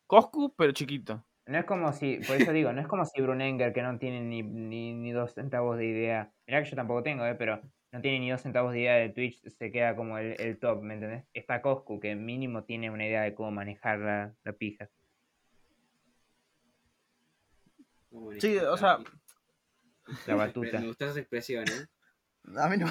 [0.06, 1.24] Coscu, pero chiquito.
[1.46, 4.20] No es como si, por eso digo, no es como si Brunenger, que no tiene
[4.20, 6.32] ni, ni, ni dos centavos de idea.
[6.46, 7.60] Mirá que yo tampoco tengo, eh, pero
[7.92, 10.82] no tiene ni dos centavos de idea de Twitch, se queda como el, el top,
[10.82, 11.24] ¿me entendés?
[11.34, 14.88] Está Coscu, que mínimo tiene una idea de cómo manejar la, la pija.
[18.38, 18.98] Sí, o sea,
[20.26, 20.80] La batuta.
[20.80, 21.86] Me gustó esa expresión, ¿eh?
[22.58, 22.86] A mí no.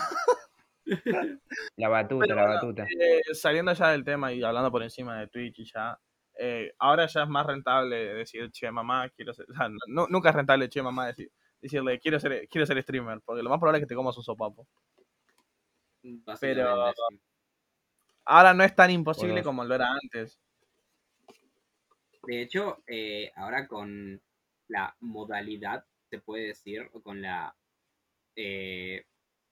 [1.75, 2.83] La batuta, Pero la batuta.
[2.99, 5.97] Eh, saliendo ya del tema y hablando por encima de Twitch y ya,
[6.39, 10.29] eh, ahora ya es más rentable decir, che, mamá, quiero ser, o sea, no- nunca
[10.29, 13.77] es rentable, che, mamá, decir, decirle, quiero ser, quiero ser streamer, porque lo más probable
[13.79, 14.67] es que te comas un sopapo.
[16.03, 17.19] Básicamente, Pero- sí.
[18.25, 20.39] Ahora no es tan imposible como lo era antes.
[22.27, 24.21] De hecho, eh, ahora con
[24.67, 27.55] la modalidad, se puede decir, o con la
[28.35, 29.05] eh,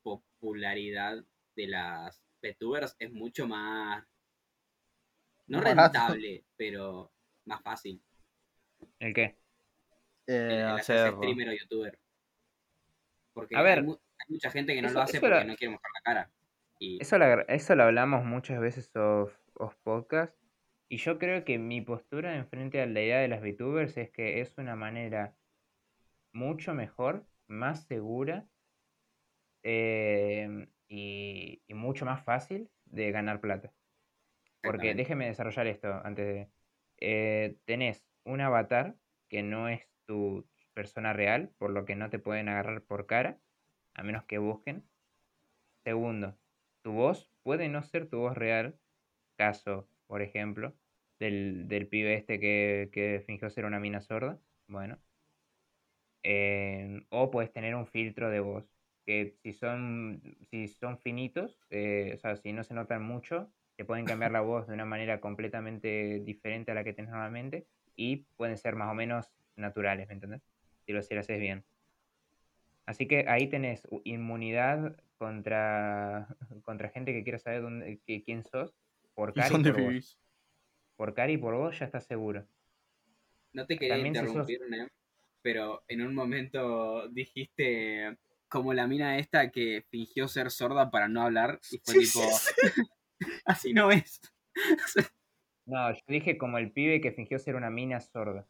[0.03, 1.23] popularidad
[1.55, 4.05] de las VTubers, es mucho más,
[5.47, 5.81] no Barato.
[5.97, 7.11] rentable, pero
[7.45, 8.01] más fácil.
[8.99, 9.35] ¿El qué?
[10.27, 11.17] Eh, hacerlo.
[11.17, 11.99] streamer o youtuber.
[13.33, 15.43] Porque A ver, hay, mu- hay mucha gente que no eso- lo hace porque era-
[15.43, 16.31] no quiere mostrar la cara.
[16.79, 20.35] Y Eso lo, agar- eso lo hablamos muchas veces off, off podcast.
[20.89, 24.09] Y yo creo que mi postura en frente a la idea de las VTubers es
[24.11, 25.35] que es una manera
[26.33, 28.47] mucho mejor, más segura
[29.63, 33.73] eh, y, y mucho más fácil de ganar plata.
[34.63, 36.51] Porque déjeme desarrollar esto antes de...
[36.99, 38.95] eh, tenés un avatar
[39.29, 43.39] que no es tu persona real, por lo que no te pueden agarrar por cara,
[43.95, 44.85] a menos que busquen.
[45.83, 46.38] Segundo,
[46.81, 48.77] tu voz puede no ser tu voz real.
[49.37, 50.73] Caso, por ejemplo,
[51.19, 54.39] del, del pibe este que, que fingió ser una mina sorda.
[54.67, 54.99] Bueno.
[56.23, 58.65] Eh, o puedes tener un filtro de voz.
[59.05, 63.85] Que si son, si son finitos, eh, o sea, si no se notan mucho, te
[63.85, 67.65] pueden cambiar la voz de una manera completamente diferente a la que tenés normalmente.
[67.95, 70.41] Y pueden ser más o menos naturales, ¿me entendés?
[70.85, 71.63] Si lo, si lo haces bien.
[72.85, 76.27] Así que ahí tenés inmunidad contra,
[76.63, 78.73] contra gente que quiera saber dónde, que- quién sos.
[79.13, 79.93] Por ¿Y cara y dónde por?
[80.95, 82.47] Por cara y por vos ya estás seguro.
[83.53, 84.89] no te quería también si sos- interrumpir, Nem,
[85.43, 91.21] pero en un momento dijiste como la mina esta que fingió ser sorda para no
[91.21, 92.21] hablar y fue tipo,
[93.45, 94.19] así no es.
[95.65, 98.47] No, yo dije como el pibe que fingió ser una mina sorda.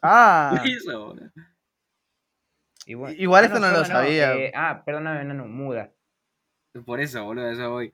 [0.00, 1.30] Ah, Eso, boludo.
[2.86, 4.34] Y bueno- Igual ah, esto no lo sabía.
[4.36, 5.92] eh, ah, perdóname, no, no, muda.
[6.84, 7.92] Por eso, boludo, eso voy.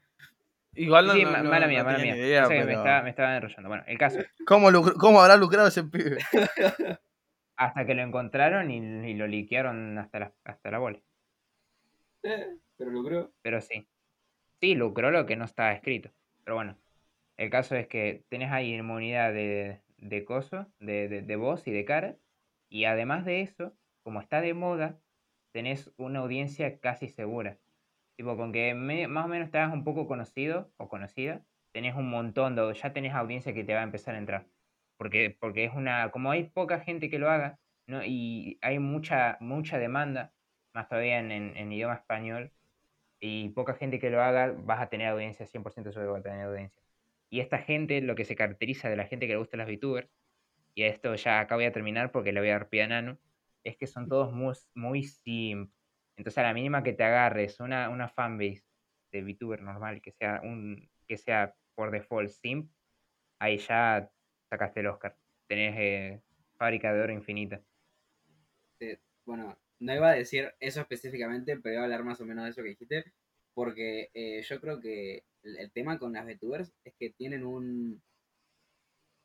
[0.75, 2.17] igual no, Sí, no- ma- no- mala no mía, mala mía.
[2.17, 3.69] idea, me, estaba, me estaba enrollando.
[3.69, 4.19] Bueno, el caso.
[4.47, 6.19] ¿Cómo, ¿Cómo habrá lucrado ese pibe?
[7.57, 8.79] Hasta que lo encontraron y,
[9.11, 10.99] y lo liquearon hasta la, hasta la bola.
[12.23, 13.33] Eh, Pero logró.
[13.43, 13.87] Pero sí.
[14.61, 16.11] Sí, lucró lo que no estaba escrito.
[16.45, 16.77] Pero bueno.
[17.39, 21.73] El caso es que tenés ahí inmunidad de, de coso, de, de, de voz y
[21.73, 22.17] de cara.
[22.69, 24.99] Y además de eso, como está de moda,
[25.53, 27.59] tenés una audiencia casi segura.
[28.23, 31.97] Tipo, con que me- más o menos te hagas un poco conocido o conocida, tenés
[31.97, 34.47] un montón de, ya tenés audiencia que te va a empezar a entrar.
[34.97, 37.59] Porque, porque es una, como hay poca gente que lo haga,
[37.89, 38.05] ¿no?
[38.05, 40.33] y hay mucha, mucha demanda,
[40.73, 42.53] más todavía en, en, en idioma español,
[43.21, 46.47] y poca gente que lo haga, vas a tener audiencia, 100% seguro va a tener
[46.47, 46.83] audiencia.
[47.31, 50.11] Y esta gente, lo que se caracteriza de la gente que le gusta las VTubers,
[50.75, 53.19] y esto ya acá voy a terminar porque le voy a dar pie a Nano,
[53.65, 55.73] es que son todos muy, muy simp.
[56.23, 58.63] Entonces a la mínima que te agarres una, una fanbase
[59.11, 62.71] de VTuber normal, que sea, un, que sea por default simp,
[63.41, 64.09] ahí ya
[64.49, 65.17] sacaste el Oscar.
[65.49, 66.23] Tenés eh,
[66.57, 67.61] fábrica de oro infinita.
[69.25, 72.51] Bueno, no iba a decir eso específicamente, pero iba a hablar más o menos de
[72.51, 73.13] eso que dijiste.
[73.53, 78.01] Porque eh, yo creo que el, el tema con las VTubers es que tienen un.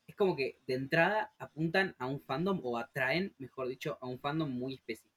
[0.08, 4.20] Es como que de entrada apuntan a un fandom o atraen, mejor dicho, a un
[4.20, 5.17] fandom muy específico.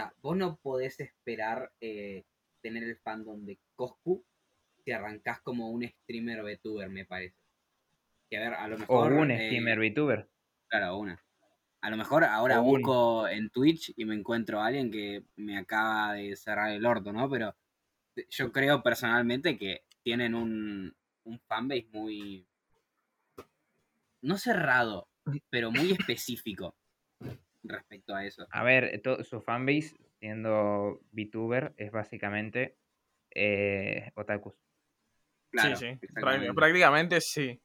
[0.00, 2.24] O sea, vos no podés esperar eh,
[2.62, 4.24] tener el fandom de Coscu
[4.82, 7.36] si arrancás como un streamer VTuber, me parece.
[8.30, 9.12] Que a ver, a lo O mejor.
[9.12, 10.26] un eh, streamer VTuber.
[10.68, 11.22] Claro, una.
[11.82, 15.22] A lo mejor ahora O un- busco en Twitch y me encuentro a alguien que
[15.36, 17.28] me acaba de cerrar el orto, ¿no?
[17.28, 17.54] Pero
[18.30, 22.46] yo creo personalmente que tienen un, un fanbase muy.
[24.22, 25.08] No cerrado,
[25.50, 26.74] pero muy específico
[27.62, 28.46] respecto a eso.
[28.50, 32.76] A ver, to- su fanbase, siendo VTuber, es básicamente
[33.34, 34.54] eh, otakus.
[35.50, 36.06] Claro, sí, sí.
[36.54, 37.60] Prácticamente sí.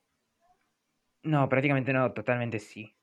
[1.23, 2.95] No, prácticamente no, totalmente sí.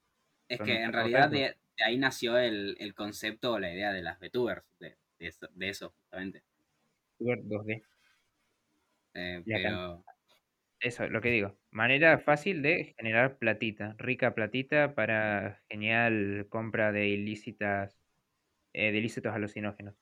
[0.49, 3.93] Es son que en realidad de, de ahí nació el, el concepto o la idea
[3.93, 6.43] de las VTubers, de, de eso, de eso, justamente.
[7.19, 7.83] VTuber 2D.
[9.15, 10.05] Eh, pero
[10.83, 11.57] Eso, lo que digo.
[11.71, 18.01] Manera fácil de generar platita, rica platita para genial compra de ilícitas,
[18.75, 19.95] eh, de ilícitos alucinógenos.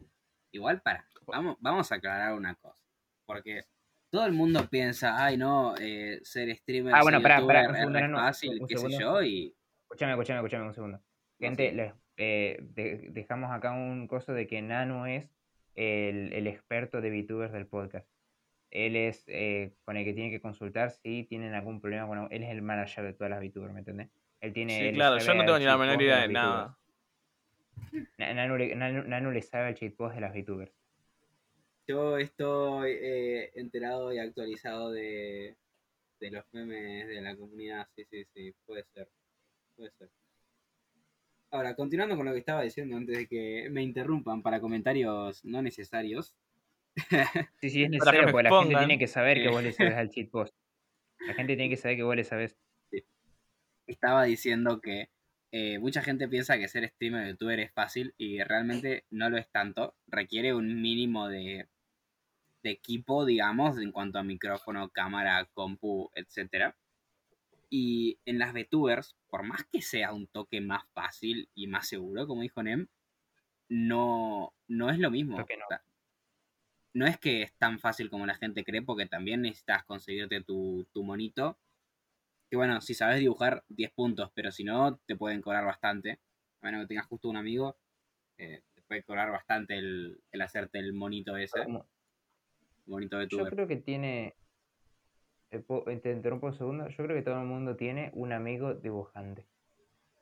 [0.53, 2.83] Igual para, vamos, vamos a aclarar una cosa.
[3.27, 3.63] Porque
[4.11, 7.63] todo el mundo piensa, ay no, eh, ser streamer Ah, bueno, pará, pará,
[8.03, 8.99] es no, fácil, qué sé segundo.
[9.01, 11.03] yo, y Escúchame, escúchame, escúchame un segundo.
[11.39, 15.29] Gente, les- eh, de- dejamos acá un coso de que Nano es
[15.75, 18.09] el, el experto de VTubers del podcast.
[18.71, 22.33] Él es eh, con el que tiene que consultar si tienen algún problema con...
[22.33, 24.09] Él es el manager de todas las VTubers, ¿me entendés?
[24.41, 24.79] Él tiene...
[24.79, 26.79] Sí, él claro, yo no tengo ni la menor de idea de nada.
[28.19, 30.73] Na- Nano, le- Nano- Nano le sabe al cheat post de las VTubers.
[31.89, 35.57] yo estoy eh, enterado y actualizado de,
[36.21, 39.09] de los memes de la comunidad, sí, sí, sí, puede ser,
[39.77, 40.09] puede ser.
[41.51, 45.61] Ahora, continuando con lo que estaba diciendo antes de que me interrumpan para comentarios no
[45.63, 46.33] necesarios,
[47.61, 50.11] Sí, sí, es necesario, porque la gente tiene que saber que vos le sabes al
[50.11, 50.55] cheat post.
[51.27, 52.57] La gente tiene que saber que vos le sabes.
[53.87, 55.11] estaba diciendo que
[55.53, 59.37] eh, mucha gente piensa que ser streamer o youtuber es fácil y realmente no lo
[59.37, 59.95] es tanto.
[60.07, 61.69] Requiere un mínimo de,
[62.63, 66.75] de equipo, digamos, en cuanto a micrófono, cámara, compu, etc.
[67.69, 72.27] Y en las VTubers, por más que sea un toque más fácil y más seguro,
[72.27, 72.87] como dijo Nem,
[73.69, 75.37] no, no es lo mismo.
[75.37, 75.45] No.
[75.45, 75.83] O sea,
[76.95, 80.87] no es que es tan fácil como la gente cree, porque también necesitas conseguirte tu,
[80.93, 81.59] tu monito.
[82.51, 86.19] Que bueno, si sabes dibujar, 10 puntos, pero si no, te pueden cobrar bastante.
[86.63, 87.77] A menos que tengas justo un amigo,
[88.39, 91.61] eh, te puede cobrar bastante el, el hacerte el monito ese,
[92.87, 93.55] monito de Yo tuber.
[93.55, 94.35] creo que tiene.
[95.53, 96.89] eh, po- Te interrumpo un segundo.
[96.89, 99.47] Yo creo que todo el mundo tiene un amigo dibujante.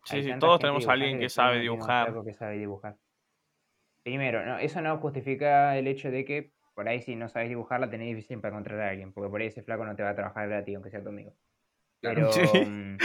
[0.05, 2.15] Sí, Hay sí, todos tenemos a alguien que sabe dibujar.
[2.25, 2.97] que sabe dibujar.
[4.03, 7.91] Primero, no, eso no justifica el hecho de que por ahí si no sabes dibujarla
[7.91, 10.15] tenés difícil para encontrar a alguien, porque por ahí ese flaco no te va a
[10.15, 11.35] trabajar gratis aunque sea tu amigo.
[12.01, 12.31] Claro.
[12.31, 12.65] Pero, Sí.
[12.69, 12.99] mm,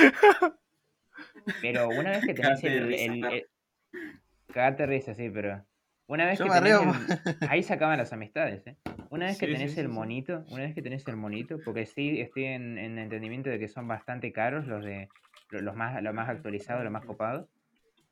[1.60, 5.66] pero una vez que tenés el, risa, el, el- risa, sí, pero
[6.06, 6.94] una vez Yo que me tenés río.
[7.40, 8.78] el- ahí se acaban las amistades, ¿eh?
[9.10, 9.92] Una vez que Sí, tenés sí, el sí.
[9.92, 13.70] monito, una vez que tenés el monito, porque sí estoy en, en entendimiento de que
[13.70, 15.10] son bastante caros los de
[15.50, 17.50] lo- los más, los más actualizados, los más copados.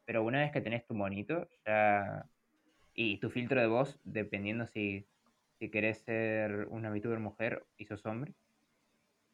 [0.06, 2.26] Pero una vez que tenés tu monito, ya.
[2.96, 5.06] Y tu filtro de voz, dependiendo si,
[5.62, 8.34] si querés ser una VTuber mujer y sos hombre.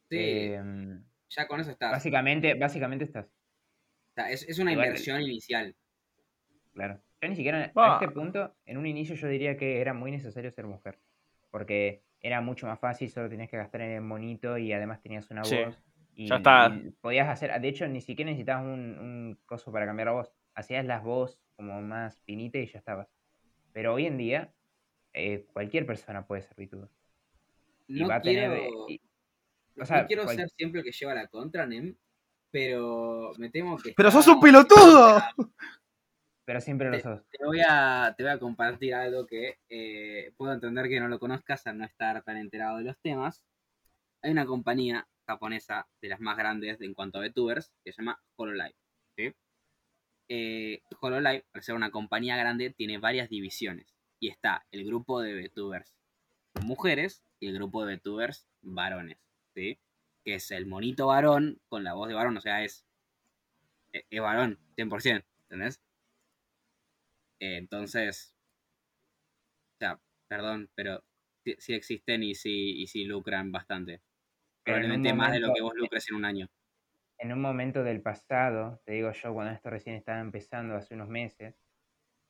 [0.10, 1.90] Sí, em, ya con eso estás.
[1.92, 3.28] básicamente, básicamente estás.
[3.28, 5.74] O sea, es, es una igual- inversión inicial.
[6.74, 7.00] Claro.
[7.22, 7.94] Yo ni siquiera a Va.
[8.02, 11.00] este punto, en un inicio yo diría que era muy necesario ser mujer.
[11.50, 15.32] Porque era mucho más fácil, solo tenías que gastar en el monito y además tenías
[15.32, 15.82] una Sí, voz.
[16.13, 16.76] Y, ya está.
[16.76, 20.34] y podías hacer, de hecho, ni siquiera necesitabas un, un coso para cambiar la voz.
[20.56, 23.08] Hacías las voz como más finita y ya estabas.
[23.72, 24.52] Pero hoy en día,
[25.17, 26.89] eh, cualquier persona puede ser VTuber.
[27.88, 28.69] Y No va a quiero, tener.
[28.89, 29.01] y-
[29.75, 31.95] no o sea, quiero cual- ser siempre el que lleva la contra, Nem,
[32.51, 33.93] pero me temo que...
[33.95, 35.19] ¡Pero sos un pelotudo!
[36.45, 37.21] pero siempre lo sos.
[37.30, 41.19] Te voy a, te voy a compartir algo que eh, puedo entender que no lo
[41.19, 43.43] conozcas al no estar tan enterado de los temas.
[44.21, 48.21] Hay una compañía japonesa de las más grandes en cuanto a VTubers que se llama
[48.38, 48.75] Hololive.
[49.17, 49.34] ¿sí?
[50.30, 53.93] Eh, Hololive, al ser una compañía grande, tiene varias divisiones.
[54.19, 55.97] Y está el grupo de VTubers
[56.63, 59.17] mujeres y el grupo de VTubers varones.
[59.53, 59.80] ¿sí?
[60.23, 62.86] Que es el monito varón con la voz de varón, o sea, es,
[63.91, 65.82] es, es varón, 100%, ¿entendés?
[67.39, 68.36] Eh, entonces,
[69.75, 71.03] o sea, perdón, pero
[71.43, 74.01] sí, sí existen y sí, y sí lucran bastante.
[74.63, 76.49] Probablemente más de lo que vos lucres en un año.
[77.19, 81.08] en un momento del pasado, te digo yo, cuando esto recién estaba empezando hace unos
[81.08, 81.56] meses,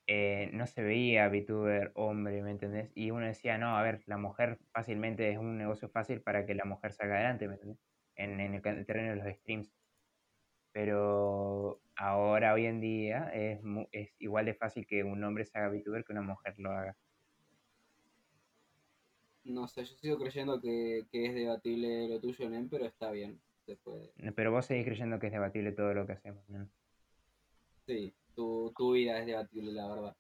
[0.08, 2.90] eh, no se veía VTuber hombre, ¿me entendés?
[2.96, 6.56] Y uno decía, no, a ver, la mujer fácilmente es un negocio fácil para que
[6.56, 7.78] la mujer salga adelante, ¿me entendés?
[8.16, 9.70] En, en el, terreno de los streams.
[10.72, 13.60] Pero ahora, hoy en día, es,
[13.92, 16.96] es igual de fácil que un hombre se haga VTuber que una mujer lo haga.
[19.44, 23.42] No sé, yo sigo creyendo que, que es debatible lo tuyo, Nen, pero está bien.
[23.66, 24.14] Se puede.
[24.36, 26.70] Pero vos seguís creyendo que es debatible todo lo que hacemos, ¿no?
[27.86, 30.16] Sí, tu, tu vida es debatible, la verdad.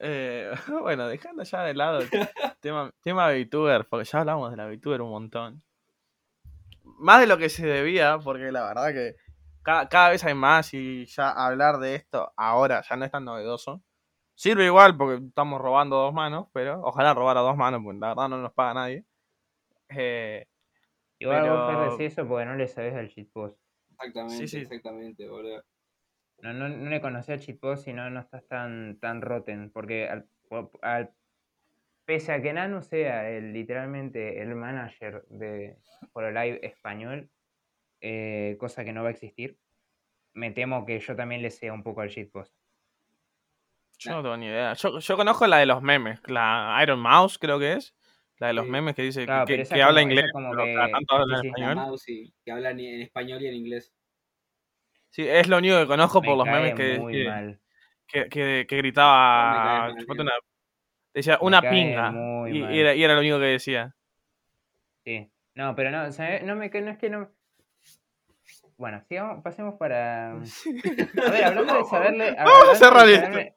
[0.00, 0.50] Eh,
[0.82, 2.08] bueno, dejando ya de lado el
[2.60, 5.62] tema, tema VTuber, porque ya hablamos de la VTuber un montón.
[6.82, 9.16] Más de lo que se debía, porque la verdad que
[9.62, 13.24] cada, cada vez hay más y ya hablar de esto ahora ya no es tan
[13.24, 13.82] novedoso.
[14.34, 18.08] Sirve igual porque estamos robando dos manos, pero ojalá robar a dos manos, porque la
[18.08, 19.04] verdad no nos paga nadie.
[19.90, 20.46] Eh,
[21.18, 23.56] Igual vos Pero- decís eso porque no le sabes al shitpost.
[23.92, 24.58] Exactamente, Sí, sí.
[24.62, 25.62] exactamente, boludo.
[26.42, 29.70] No, no, no le conocí al shitpost y no, no estás tan, tan rotten.
[29.70, 30.26] Porque al,
[30.82, 31.10] al-
[32.04, 35.78] pese a que Nano sea el, literalmente el manager de
[36.12, 37.30] Hololive español,
[38.00, 39.56] eh, cosa que no va a existir,
[40.34, 42.52] me temo que yo también le sea un poco al shitpost.
[43.98, 44.72] Yo no tengo ni idea.
[44.74, 47.94] Yo, yo conozco la de los memes, la Iron Mouse creo que es.
[48.38, 48.70] La de los Sí.
[48.72, 51.46] memes que dice Claro, que, que habla como- inglés, como pero que- tanto habla en
[51.46, 51.74] español.
[51.76, 53.94] Mouse y que hablan en español y en inglés.
[55.12, 57.60] Sí, es lo único que conozco Me por los memes que, muy que, mal.
[58.08, 59.88] que, que- que No, me gritaba.
[60.08, 60.32] una-
[61.14, 62.10] decía Me una pinga.
[62.10, 62.74] muy Y, mal.
[62.74, 63.94] y era, y era lo único que decía.
[65.04, 65.30] Sí.
[65.54, 66.42] No, pero no, ¿sabes?
[66.44, 67.30] No, me, no es que no.
[68.78, 70.32] Bueno, sigamos, pasemos para.
[70.32, 72.34] A ver, hablando de saberle.
[72.38, 73.26] Vamos a cerrar esto.
[73.26, 73.54] saberle-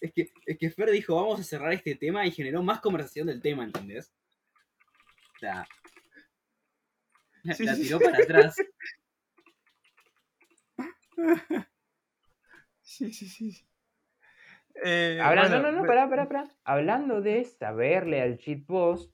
[0.00, 3.26] Es que, es que Fer dijo, vamos a cerrar este tema y generó más conversación
[3.26, 4.10] del tema, ¿entendés?
[5.36, 5.66] O sea,
[7.54, 8.56] Sí, la sí, tiró para atrás.
[12.82, 13.66] Sí, sí, sí.
[14.84, 16.44] Eh, Hablando, bueno, no, no, pe- pará, pará, pará.
[16.64, 19.12] Hablando de saberle al cheat post,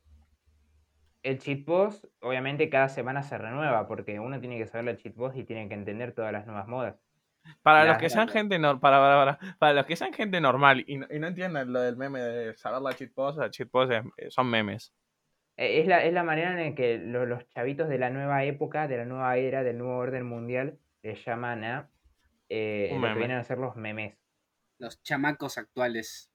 [1.23, 5.15] el cheat post, obviamente, cada semana se renueva, porque uno tiene que saberle al cheat
[5.15, 6.97] post y tiene que entender todas las nuevas modas.
[7.63, 10.85] Para los que sean gente no, para, para, para, para los que sean gente normal
[10.87, 13.69] y no, y no entiendan lo del meme de saber la cheat post, la cheat
[13.71, 14.93] post es- son memes.
[15.57, 18.45] Eh, Es la, es la manera en la que lo- los chavitos de la nueva
[18.45, 21.91] época, de la nueva era, del nuevo orden mundial, le llaman a
[22.49, 24.17] eh, lo que vienen a ser los memes.
[24.79, 26.31] Los chamacos actuales.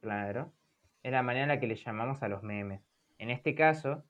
[0.00, 0.52] Claro.
[1.02, 2.82] Es la manera en la que le llamamos a los memes.
[3.18, 4.04] En este caso,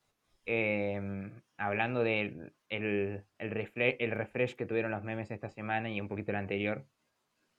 [0.46, 6.00] em, hablando del el, el, refle- el refresh que tuvieron los memes esta semana y
[6.00, 6.86] un poquito el anterior,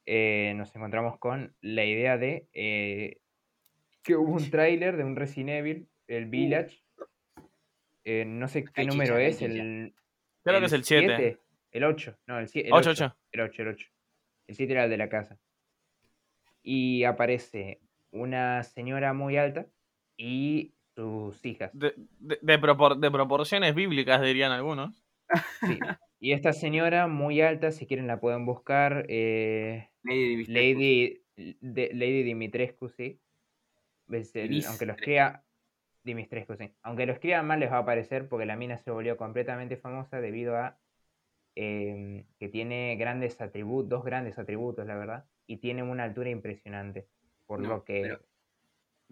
[0.05, 3.21] eh, nos encontramos con la idea de eh,
[4.03, 6.81] que hubo un tráiler de un Resident Evil, el Village.
[8.03, 9.93] eh, no sé qué número chicha, es, el,
[10.43, 11.05] Creo que es el 7.
[11.07, 11.39] siete,
[11.71, 12.69] El 8, no, el 7.
[12.71, 13.17] 8, 8, 8.
[13.31, 13.87] el 8, el 8.
[14.47, 15.39] El 7 era el de la casa.
[16.63, 17.79] Y aparece
[18.11, 19.67] una señora muy alta
[20.17, 21.71] y sus hijas.
[21.73, 25.03] De, de, de propor- de proporciones bíblicas, dirían algunos.
[25.61, 25.79] Sí.
[26.19, 30.53] Y esta señora muy alta, si quieren la pueden buscar, eh, Lady Dimitrescu.
[30.53, 31.21] Lady,
[31.61, 33.19] de- Lady Dimitrescu, sí.
[34.33, 35.05] El- aunque lo Trescu.
[36.03, 36.73] Dimitrescu, sí.
[36.81, 40.19] Aunque lo escriban mal les va a aparecer porque la mina se volvió completamente famosa
[40.19, 40.79] debido a
[41.55, 47.07] em, que tiene grandes atributos, dos grandes atributos, la verdad, y tiene una altura impresionante.
[47.45, 48.19] Por No, lo que pero-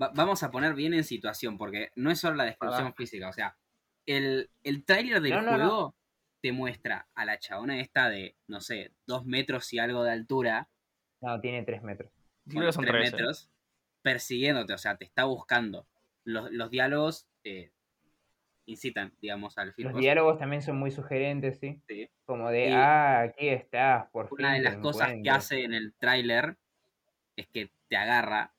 [0.02, 3.28] Va- vamos a poner bien en situación, porque no es solo la descripción física.
[3.28, 3.58] O sea,
[4.06, 5.58] el, el tráiler del No, no, no.
[5.58, 5.96] juego
[6.42, 10.70] te muestra a la chabona esta de, no sé, dos metros y algo de altura,
[11.22, 12.14] no, tiene tres metros.
[12.46, 13.12] Bueno, son tres 13.
[13.18, 13.52] metros,
[14.02, 15.86] persiguiéndote, o sea, te está buscando.
[16.24, 17.72] Los, los diálogos eh,
[18.66, 19.98] incitan, digamos, al Los film.
[20.00, 21.82] diálogos también son muy sugerentes, sí.
[21.88, 22.10] Sí.
[22.26, 24.40] Como de, Y ah, aquí estás, por fin.
[24.40, 25.34] Una de las cosas que encuentro".
[25.34, 26.58] hace en el tráiler
[27.36, 28.54] es que te agarra.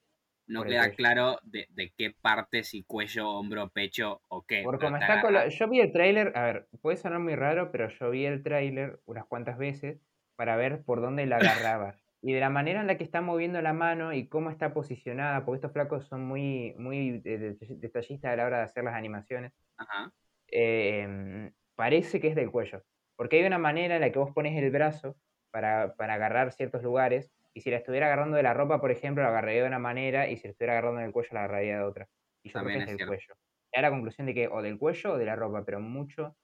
[0.47, 4.63] No Por queda claro de, de qué parte, si cuello, hombro, pecho o qué.
[4.63, 5.55] Por pero como está con la- agarra.
[5.55, 8.99] Yo vi el tráiler, a ver, puede sonar muy raro, pero yo vi el tráiler
[9.05, 10.01] unas cuantas veces
[10.35, 11.95] para ver por dónde la agarraba.
[12.21, 15.43] Y de la manera en la que está moviendo la mano y cómo está posicionada,
[15.45, 19.53] porque estos flacos son muy, muy de- detallistas a la hora de hacer las animaciones,
[19.77, 20.11] Ajá.
[20.47, 22.83] em, parece que es del cuello.
[23.15, 25.17] Porque hay una manera en la que vos pones el brazo
[25.51, 29.23] para, para agarrar ciertos lugares, y si la estuviera agarrando de la ropa, por ejemplo,
[29.23, 31.83] la agarraría de una manera, y si la estuviera agarrando del cuello, la agarraría de
[31.83, 32.09] otra.
[32.43, 33.03] Y yo También creo que es es del cierto.
[33.03, 33.35] cuello.
[33.73, 36.37] Da la conclusión de que o del cuello o de la ropa, pero mucho,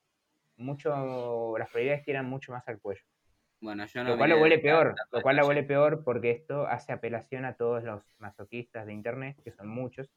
[0.58, 3.04] mucho, las probabilidades tiran mucho más al cuello.
[3.60, 4.12] Bueno, yo no.
[4.12, 5.48] Lo cual lo huele peor, lo cual lo detalle.
[5.48, 10.10] huele peor porque esto hace apelación a todos los masoquistas de internet, que son muchos,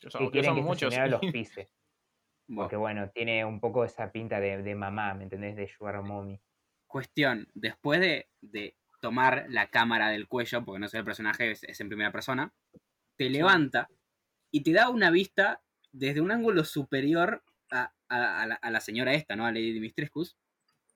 [0.00, 0.94] Que son, que que quieren son que esta muchos.
[0.94, 1.68] señora los pise.
[2.48, 5.56] Bueno, Porque bueno, tiene un poco esa pinta de, de mamá, ¿me entendés?
[5.56, 6.40] De Sugar Mommy.
[6.86, 7.48] cuestión.
[7.54, 11.80] Después de, de tomar la cámara del cuello, porque no sé el personaje, es, es
[11.80, 12.52] en primera persona,
[13.16, 13.88] te levanta
[14.52, 15.60] y te da una vista
[15.92, 19.44] desde un ángulo superior a, a- a la, a la señora esta, ¿no?
[19.44, 20.24] A Lady Dimitrescu,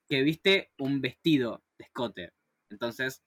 [0.09, 2.33] que viste un vestido de escote.
[2.69, 3.23] Entonces,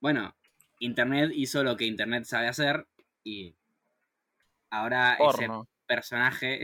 [0.00, 0.34] bueno,
[0.80, 2.88] Internet hizo lo que Internet sabe hacer
[3.22, 3.54] y
[4.70, 5.46] ahora ese
[5.86, 6.62] personaje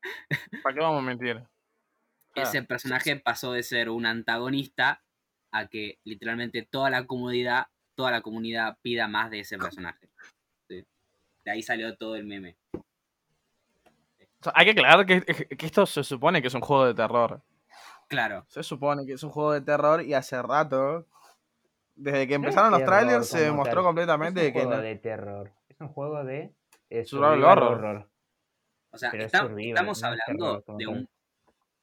[0.62, 1.36] ¿Para qué vamos a mentir?
[1.36, 5.02] Ah, ese personaje pasó de ser un antagonista
[5.52, 10.08] a que literalmente toda la comunidad, toda la comunidad pida más de ese personaje.
[10.68, 10.86] Sí.
[11.44, 12.56] De ahí salió todo el meme.
[12.72, 12.82] o
[14.40, 17.42] sea, hay que aclarar que, que esto se supone que es un juego de terror.
[18.10, 21.06] Claro, Se supone que es un juego de terror y hace rato,
[21.94, 24.52] desde que No es empezaron los terror trailers, se mostró tal, completamente no es un
[24.52, 26.52] que juego no- de terror, es un juego de
[27.04, 28.10] Survival survival horror.
[28.90, 31.08] o sea, es estamos es hablando terror de un,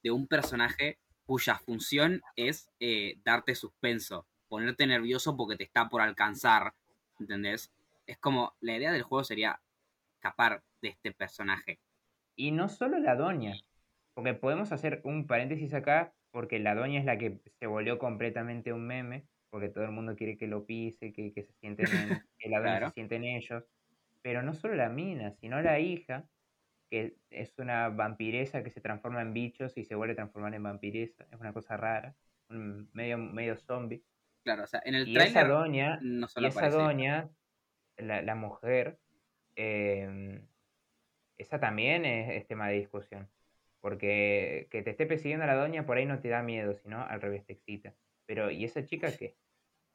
[0.03, 6.01] de un personaje cuya función es eh, darte suspenso, ponerte nervioso porque te está por
[6.01, 6.73] alcanzar,
[7.21, 7.71] ¿entendés?
[8.05, 9.61] es como, la idea del juego sería
[10.15, 11.80] escapar de este personaje.
[12.36, 13.53] Y no solo la doña,
[14.18, 18.74] porque podemos hacer un paréntesis acá, porque la doña es la que se volvió completamente
[18.74, 22.09] un meme, porque todo el mundo quiere que lo pise, que, que se sienten en,
[22.39, 22.88] que la doña Claro.
[22.88, 23.63] se siente en ellos.
[24.24, 26.28] Pero no solo la mina, sino la hija,
[26.89, 30.63] que es una vampiresa que se transforma en bichos y se vuelve a transformar en
[30.63, 31.28] vampiresa.
[31.32, 32.15] Es una cosa rara,
[32.49, 34.03] un medio, medio zombie.
[34.43, 36.76] Claro, o sea, en el Y esa doña, no y esa aparece.
[36.76, 37.30] doña,
[37.97, 38.97] la, la mujer,
[39.55, 40.41] em,
[41.38, 43.30] esa también es, es tema de discusión.
[43.82, 47.03] Porque que te esté persiguiendo a la doña por ahí no te da miedo, sino
[47.03, 47.93] al revés te excita.
[48.25, 49.36] Pero, ¿y esa chica qué?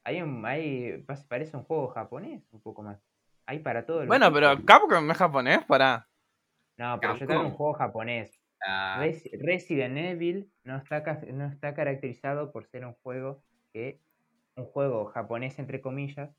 [0.05, 3.01] Hay un, hay, parece un juego japonés, un poco más.
[3.47, 6.09] Hay para todo el Bueno, pero Capcom es japonés, para.
[6.79, 8.41] No, pero yo tengo un juego japonés.
[8.65, 11.03] Ah, Res- Resident Evil no está,
[11.33, 14.01] no está caracterizado por ser un juego que
[14.57, 16.31] un juego japonés entre comillas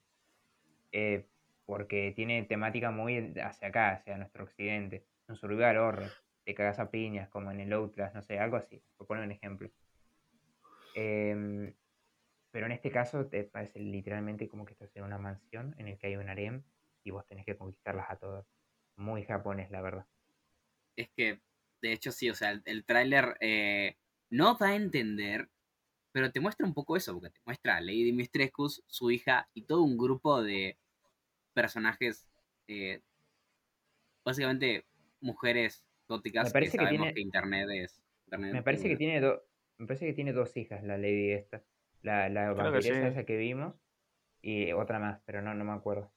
[0.91, 1.25] eh,
[1.65, 5.05] porque tiene temática muy hacia acá, hacia nuestro occidente.
[5.27, 6.11] Un survival horror,
[6.43, 9.31] te cagas a piñas como en el Outlast, no sé, algo así, por poner un
[9.31, 9.71] ejemplo.
[10.93, 11.73] Em,
[12.51, 15.97] pero en este caso te parece literalmente como que estás en una mansión en el
[15.97, 16.63] que hay un harem
[17.03, 18.45] y vos tenés que conquistarlas a todas.
[18.95, 20.05] Muy japonés, la verdad.
[20.95, 21.41] es que,
[21.81, 23.97] de hecho, sí, o sea, el, el tráiler eh,
[24.29, 25.49] no da a entender,
[26.11, 29.63] pero te muestra un poco eso, porque te muestra a Lady Mistrescus, su hija y
[29.63, 30.77] todo un grupo de
[31.53, 32.27] personajes,
[32.67, 33.01] eh,
[34.23, 34.85] básicamente
[35.21, 35.85] mujeres
[36.49, 38.03] Me parece que que sabemos tiene- que internet es...
[38.25, 39.39] internet Me parece que tiene dos.
[39.77, 41.63] Me parece que tiene dos hijas la Lady esta.
[42.01, 43.07] La, la que vampiresa sí.
[43.07, 43.75] esa que vimos.
[44.41, 46.11] Y otra más, pero no, no me acuerdo.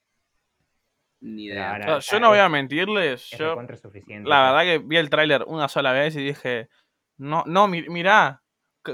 [1.21, 1.73] Ni idea.
[1.73, 3.33] ahora- O sea, yo no voy a es- mentirles.
[3.33, 3.57] Es Yo,
[4.25, 6.69] la verdad que vi el tráiler una sola vez y dije,
[7.17, 8.43] no, no, mi- mirá,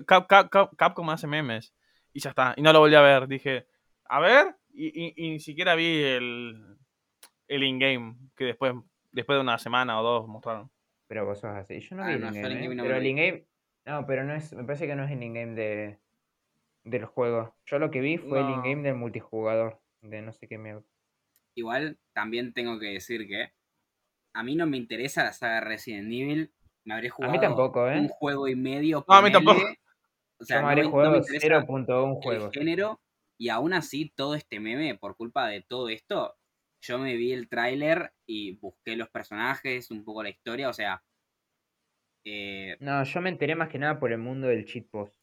[0.07, 1.74] Cap- Cap- Cap- Capcom hace memes.
[2.12, 2.55] Y ya está.
[2.57, 3.26] Y no lo volví a ver.
[3.26, 3.66] Dije,
[4.05, 4.55] a ver.
[4.72, 6.76] Y, y- y ni siquiera vi el,
[7.48, 8.72] el in-game que después,
[9.11, 10.70] después de una semana o dos mostraron.
[11.12, 11.78] Pero vos sos así.
[11.80, 12.74] Yo no Ah, vi el no, el in-game, ¿eh?
[12.74, 13.46] no Pero el in-game.
[13.84, 14.50] No, pero no es.
[14.54, 15.98] Me parece que no es el in-game de.
[16.84, 17.54] Del juego.
[17.66, 18.54] Yo lo que vi fue el No.
[18.56, 19.78] in-game del multijugador.
[20.00, 20.80] De no sé qué me.
[21.54, 23.52] Igual también tengo que decir que
[24.32, 26.50] a mí no me interesa la saga Resident Evil.
[26.84, 28.00] Me habré jugado tampoco, ¿eh?
[28.00, 29.04] un juego y medio.
[29.06, 29.60] No, a mí tampoco.
[30.40, 32.50] O sea, Yo me habré jugado interesa 0.1 el juegos.
[32.54, 33.00] género.
[33.38, 36.34] Y aún así, todo este meme, por culpa de todo esto,
[36.82, 40.68] yo me vi el tráiler y busqué los personajes, un poco la historia.
[40.68, 41.02] O sea,
[42.24, 45.16] eh, No, yo me enteré más que nada por el mundo del cheat post.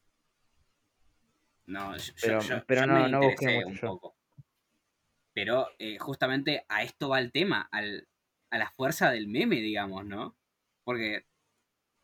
[1.67, 4.15] No, yo, Pero- yo- pero yo no- me no busqué mucho un poco.
[5.33, 8.07] Pero eh, justamente a esto va el tema, al,
[8.49, 10.35] a la fuerza del meme, digamos, ¿no?
[10.83, 11.25] Porque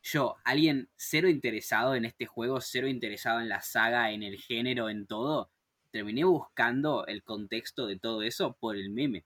[0.02, 4.88] yo, alguien cero interesado en este juego, cero interesado en la saga, en el género,
[4.88, 5.50] en todo,
[5.90, 9.24] terminé buscando el contexto de todo eso por el meme.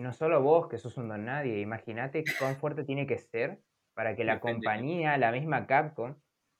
[0.00, 3.60] Y no solo vos, que sos un don nadie, imagínate cuán fuerte tiene que ser
[3.92, 4.66] para que la Depende.
[4.66, 6.16] compañía, la misma Capcom,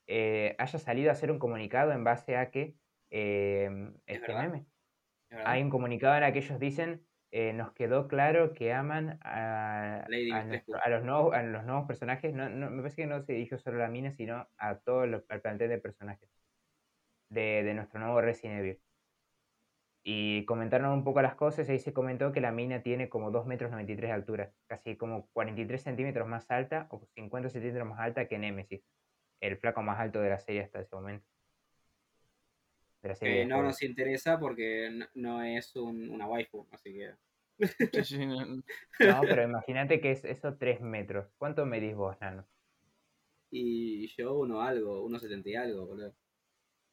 [0.07, 2.76] eh, haya salido a hacer un comunicado en base a que
[3.09, 3.70] eh,
[4.07, 4.51] Es este verdad.
[4.51, 4.66] meme.
[5.47, 10.05] Hay un comunicado en el que ellos dicen, eh, nos quedó claro que aman a,
[10.28, 12.34] a, nuestro- a los nuevos, a los nuevos personajes.
[12.34, 15.01] No, no, me parece que no se dirigió solo a la mina, sino a todo
[15.03, 16.28] al plantel de personajes
[17.30, 18.80] de, de nuestro nuevo Resident Evil.
[20.03, 23.31] Y comentaron un poco las cosas y ahí se comentó que la mina tiene como
[23.31, 28.01] 2 metros 93 de altura, casi como 43 centímetros más alta o 50 centímetros más
[28.01, 28.83] alta que Nemesis,
[29.41, 31.27] el flaco más alto de la serie hasta ese momento.
[33.03, 36.67] De la serie Que de no nos interesa porque no, no es un- una waifu,
[36.73, 37.13] así que...
[39.03, 41.27] No- pero imagínate que es eso 3 metros.
[41.39, 42.47] ¿Cuánto medís vos, Nano?
[43.53, 46.15] Y yo uno algo, uno setenta y algo, boludo.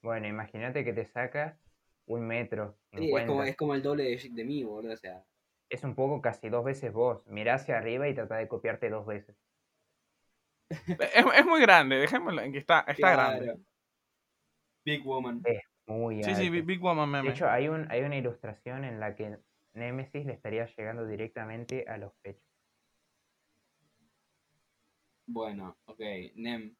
[0.01, 1.59] Bueno, imagínate que te saca
[2.07, 2.77] un metro.
[2.91, 3.27] Sí, es 50.
[3.27, 4.93] como, es como el doble de, de mí, boludo.
[4.93, 5.23] O sea,
[5.69, 7.25] Es un poco casi dos veces vos.
[7.27, 9.35] Mirá hacia arriba y trata de copiarte dos veces.
[10.69, 13.57] es, es muy grande, dejémoslo en que está, está grande.
[14.85, 15.41] Big Woman.
[15.85, 16.51] Muy Sí, sí, alto.
[16.51, 17.29] Big Big Woman De meme.
[17.29, 19.37] hecho, hay, un, hay una ilustración en la que
[19.73, 22.43] Nemesis le estaría llegando directamente a los pechos.
[25.25, 25.99] Bueno, ok.
[26.35, 26.75] Nem,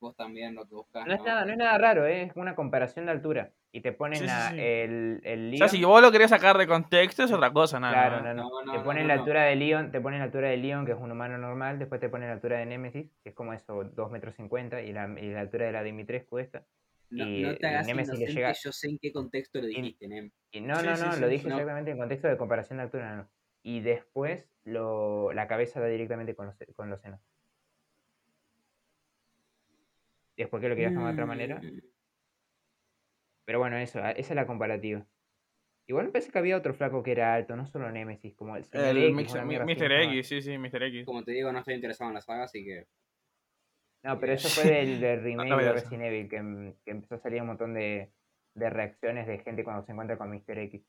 [0.00, 1.06] vos también lo que buscas.
[1.06, 2.22] No es nada, no es nada raro, ¿eh?
[2.22, 3.52] es una comparación de altura.
[3.72, 4.56] Y te ponen Sí, sí, la- sí.
[4.58, 7.78] el, el O sea, Leon- si vos lo querés sacar de contexto es otra cosa,
[7.78, 7.92] nada.
[7.92, 8.34] Claro, ¿no?
[8.34, 8.50] no, no.
[8.50, 9.20] No, no, te ponen no, la no.
[9.22, 12.00] altura de Leon, te ponen la altura de Leon, que es un humano normal, después
[12.00, 15.08] te ponen la altura de Nemesis, que es como eso, 2 metros 50, y la,
[15.20, 16.64] y la altura de la Dimitrescu esta.
[17.10, 20.08] No, y- no te hagas Nemesis le llega- yo sé en qué contexto lo dijiste,
[20.08, 20.30] Nem.
[20.50, 21.54] Y no, Sí, no, sí, no, sí, lo sí, dije no.
[21.54, 23.28] exactamente en contexto de comparación de altura, no.
[23.62, 27.20] Y después lo, la cabeza da directamente con los, con los senos.
[30.36, 31.60] Después que lo querías tomar de otra manera.
[33.50, 35.04] Mm, Pero bueno, eso, a- esa es la comparativa.
[35.88, 38.64] Igual me parece que había otro flaco que era alto, no solo Nemesis, como el
[38.64, 39.92] señor El X, Mr.
[39.92, 40.82] X, sí, sí, Mr.
[40.84, 41.04] X.
[41.04, 42.86] Como te digo, no estoy interesado en la saga, así que.
[44.04, 45.72] No, pero eso fue del, del remake no de.
[45.72, 48.12] Resident Evil, que, em- que empezó a salir un montón de,
[48.54, 50.58] de reacciones de gente cuando se encuentra con Mr.
[50.58, 50.82] X.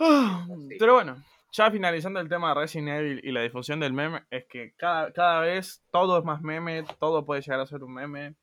[0.00, 0.46] Ah.
[0.78, 1.22] Pero bueno,
[1.52, 5.12] ya finalizando el tema de Resident Evil y la difusión del meme, es que cada,
[5.12, 8.34] cada vez todo es más meme, todo puede llegar a ser un meme.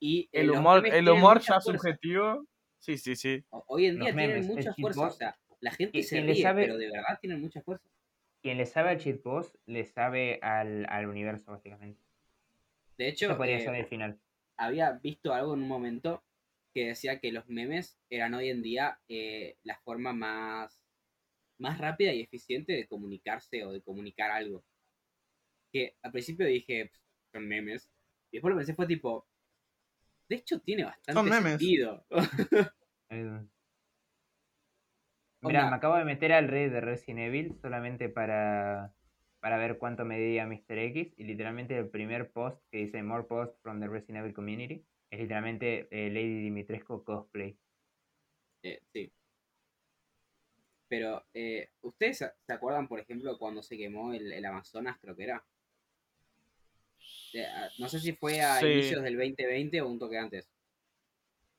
[0.00, 2.46] Y El humor, el humor ya subjetivo.
[2.78, 3.44] Sí, sí, sí.
[3.50, 5.06] Ho- Hoy en día tienen memes, mucha fuerza.
[5.06, 7.84] O sea, la gente se ríe, sabe- pero de verdad tienen mucha fuerza.
[8.40, 12.00] Quien le sabe al cheat post, le sabe al, al universo, básicamente.
[12.96, 14.18] De Eso hecho, podría eh, ser el final.
[14.56, 16.22] había visto algo en un momento
[16.72, 20.80] que decía que los memes eran hoy en día eh, la forma más,
[21.58, 24.62] más rápida y eficiente de comunicarse o de comunicar algo.
[25.72, 26.98] Que al principio dije, "Pff,
[27.32, 27.90] son memes.
[28.30, 29.26] Y después lo pensé, fue tipo,
[30.28, 31.52] de hecho tiene bastante memes.
[31.52, 32.04] sentido.
[35.40, 38.92] Mira, me acabo de meter al red de Resident Evil solamente para,
[39.40, 40.78] para ver cuánto medía Mr.
[40.78, 41.14] X.
[41.16, 45.20] Y literalmente el primer post que dice More Post from the Resident Evil Community es
[45.20, 47.56] literalmente eh, Lady Dimitrescu cosplay.
[48.62, 49.12] Eh, sí.
[50.88, 55.14] Pero, eh, ¿ustedes se se acuerdan, por ejemplo, cuando se quemó el, el Amazonas, creo
[55.14, 55.44] que era?
[57.34, 58.66] Eh, a- no sé si fue a Sí.
[58.66, 60.48] inicios del 2020 o un toque antes.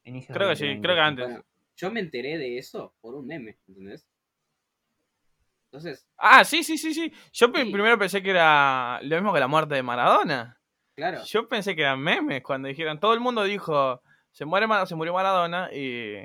[0.03, 1.25] Inicios Creo que sí, 2020, creo que antes.
[1.25, 1.45] Bueno,
[1.75, 4.07] yo me enteré de eso por un meme, ¿entendés?
[5.65, 7.11] Entonces, Ah, sí, sí, sí, sí.
[7.31, 7.51] Yo Sí.
[7.71, 10.59] primero pensé que era lo mismo que la muerte de Maradona.
[10.95, 14.01] claro, Yo pensé que eran memes cuando dijeron, todo el mundo dijo,
[14.31, 16.15] se muere se murió Maradona y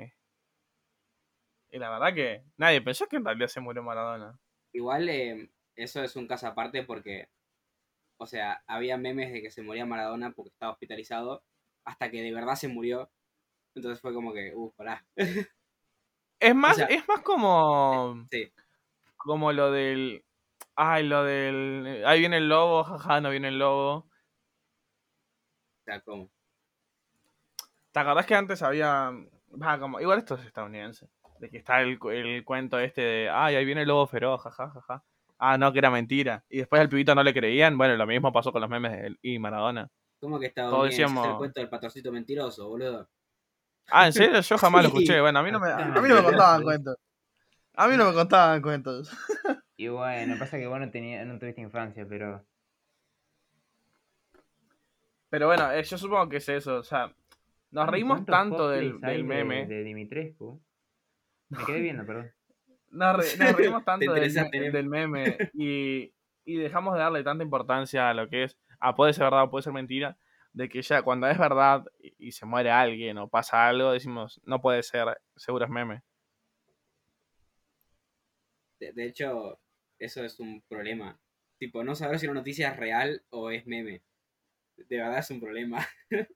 [1.71, 4.39] y la verdad que nadie pensó que en realidad se murió Maradona.
[4.73, 7.29] igual eh, eso es un caso aparte porque,
[8.17, 11.43] o sea, había memes de que se moría Maradona porque estaba hospitalizado
[11.83, 13.09] hasta que de verdad se murió.
[13.75, 15.05] Entonces fue como que, uh, pará.
[16.37, 18.51] Es más, sea, es más como Sí,
[19.15, 20.25] como lo del
[20.75, 23.95] ay, lo del ahí viene el lobo, jaja, no viene el lobo.
[23.95, 24.09] o
[25.85, 26.29] sea, ¿cómo?
[27.93, 29.11] ¿Te acordás que antes había
[29.61, 31.09] va, como igual esto es estadounidense,
[31.39, 34.69] de que está el, el cuento este de ay, ahí viene el lobo feroz, jaja,
[34.69, 35.03] jaja.
[35.37, 36.43] Ah, no, que era mentira.
[36.49, 37.77] Y después al pibito no le creían.
[37.77, 39.89] Bueno, lo mismo pasó con los memes de él y Maradona.
[40.19, 40.93] ¿Cómo que estaba Todos bien?
[40.93, 43.09] Es el decíamos- cuento del patrocito mentiroso, boludo.
[43.91, 44.39] Ah, ¿en serio?
[44.41, 45.19] Yo jamás lo escuché.
[45.21, 45.69] Bueno, a mí no me.
[45.71, 46.97] A mí no me contaban cuentos.
[47.75, 49.11] A mí no me contaban cuentos.
[49.77, 52.45] Y bueno, pasa que vos no, tenías, no tuviste infancia, pero
[55.29, 56.77] Pero bueno, eh, yo supongo que es eso.
[56.77, 57.13] O sea,
[57.71, 59.65] nos reímos ¿Cuántos tanto del, del de- meme.
[59.65, 60.61] De, Dimitrescu.
[61.49, 62.31] Me quedé viendo, perdón.
[62.95, 64.71] Nos, re- nos reímos tanto del, ¿eh?
[64.71, 66.13] del meme y,
[66.45, 68.57] y dejamos de darle tanta importancia a lo que es.
[68.79, 70.17] Ah, puede ser verdad o puede ser mentira.
[70.53, 74.39] De que ya cuando es verdad y, y se muere alguien o pasa algo, decimos,
[74.45, 76.01] no puede ser, seguro es meme.
[78.79, 79.59] De, de hecho,
[79.99, 81.19] eso es un problema.
[81.57, 84.01] Tipo, no saber si una noticia es real o es meme.
[84.77, 85.85] De verdad es un problema.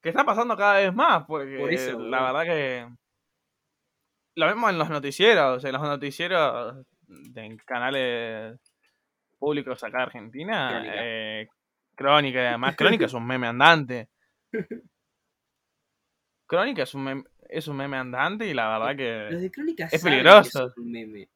[0.00, 2.88] Que está pasando cada vez más, porque Por eso, la verdad que.
[4.38, 8.56] Lo vemos en los noticieros, en los noticieros de canales
[9.36, 10.68] públicos acá de Argentina.
[10.70, 10.94] Crónica.
[10.96, 11.48] eh,
[11.96, 14.08] Crónica, y además, Crónica es un meme andante.
[16.46, 18.88] Crónica es un meme, es un meme andante y la verdad
[19.30, 19.42] Los que.
[19.42, 20.72] de Crónica es saben peligroso.
[20.72, 21.28] que un meme.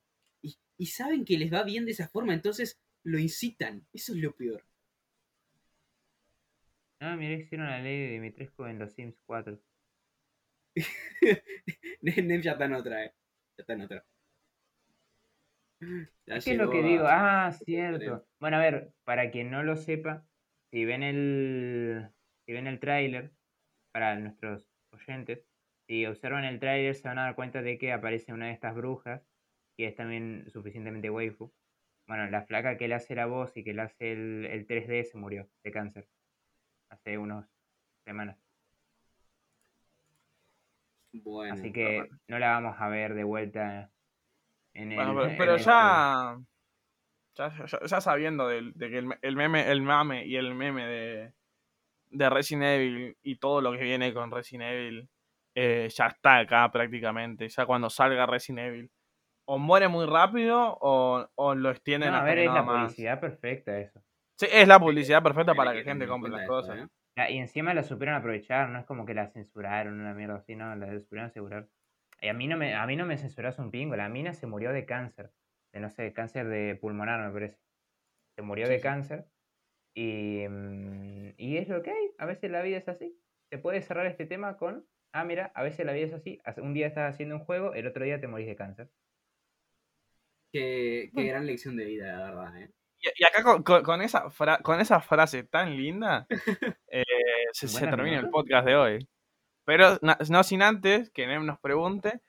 [0.42, 3.84] Y, y saben que les va bien de esa forma, entonces lo incitan.
[3.92, 4.64] Eso es lo peor.
[7.00, 9.58] No, mira, hicieron la ley de Dimitrescu en los Sims 4.
[12.02, 13.14] Nem ya está en otra, eh.
[13.56, 14.04] Ya está en otra.
[16.26, 17.04] Ya ¿Qué es lo que a- digo?
[17.06, 18.26] Ah, cierto.
[18.40, 20.26] Bueno, a ver, para quien no lo sepa,
[20.70, 22.08] si ven el
[22.46, 23.32] si ven el tráiler,
[23.92, 25.44] para nuestros oyentes,
[25.88, 28.74] si observan el tráiler se van a dar cuenta de que aparece una de estas
[28.74, 29.22] brujas,
[29.76, 31.52] que es también suficientemente waifu.
[32.08, 35.04] Bueno, la flaca que le hace la voz y que le hace el, el 3D
[35.04, 36.08] se murió de cáncer
[36.90, 37.48] hace unas
[38.06, 38.38] semanas.
[41.12, 43.90] Bueno, Así que no la vamos a ver de vuelta
[44.74, 44.96] en el.
[44.96, 46.38] Bueno, pero, en pero ya,
[47.34, 47.56] ya.
[47.66, 51.32] ya- ya sabiendo de, que el, me- el meme, el mame y el meme de,
[52.10, 55.08] de Resident Evil y todo lo que viene con Resident Evil
[55.54, 57.48] eh, ya está acá prácticamente.
[57.48, 58.90] Ya cuando salga Resident Evil,
[59.44, 62.60] o muere muy rápido o, o lo extienden No, a hasta ver, que es nada
[62.60, 62.84] la más.
[62.84, 64.00] publicidad perfecta eso.
[64.38, 66.88] Sí, es la publicidad perfecta para que que gente compre las cuenta eso, cosas.
[66.88, 66.92] ¿eh?
[67.16, 70.74] Y encima la supieron aprovechar, no es como que la censuraron, una mierda así, no,
[70.76, 71.68] la supieron asegurar.
[72.20, 74.46] Y a mí no me, a mí no me censuras un pingo, la mina se
[74.46, 75.32] murió de cáncer,
[75.72, 77.58] de no sé, cáncer de pulmonar me parece.
[78.36, 78.80] Se murió Sí, de sí.
[78.80, 79.26] cáncer
[79.94, 83.18] y, mm, y es lo que hay, a veces la vida es así.
[83.50, 86.40] Se puede cerrar este tema con Ah, mira, a veces la vida es así.
[86.58, 88.90] Un día estás haciendo un juego, el otro día te morís de cáncer.
[90.52, 92.62] Qué, qué gran lección de vida, la verdad.
[92.62, 92.70] ¿eh?
[93.02, 96.26] Y, y acá con, con- con esa fra- con esa frase tan linda,
[96.88, 97.02] eh,
[97.52, 99.08] se, termina el podcast de hoy.
[99.64, 102.20] Pero no sin antes que Nem nos pregunte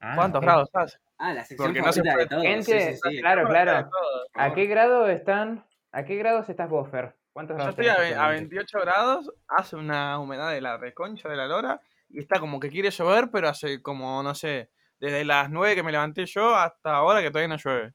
[0.00, 0.98] Ah, cuántos grados hace.
[1.16, 2.42] Ah, la sección Porque no se de todos.
[2.42, 3.20] Gente, sí, sí, sí.
[3.20, 3.88] claro, claro.
[4.34, 5.64] ¿A qué grado están?
[5.92, 7.14] ¿A qué grados estás vos, Fer?
[7.32, 8.54] ¿Cuántos Yo grados estoy a, a actualmente?
[8.56, 12.68] 28 grados, hace una humedad de la reconcha de la lora y está como que
[12.68, 14.70] quiere llover, pero hace como, no sé,
[15.00, 17.94] desde las 9 que me levanté yo hasta ahora que todavía no llueve.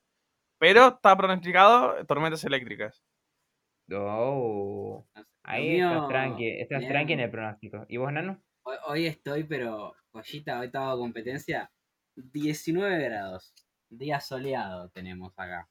[0.60, 3.04] Pero está pronosticado tormentas eléctricas.
[3.92, 5.08] Oh,
[5.44, 6.92] ahí mío, estás tranqui, estás bien.
[6.92, 7.86] tranqui en el pronóstico.
[7.88, 8.44] ¿Y vos, Nano?
[8.64, 11.72] Hoy, hoy estoy, pero, joyita, hoy estaba competencia.
[12.16, 13.54] 19 grados.
[13.90, 15.68] Día soleado tenemos acá.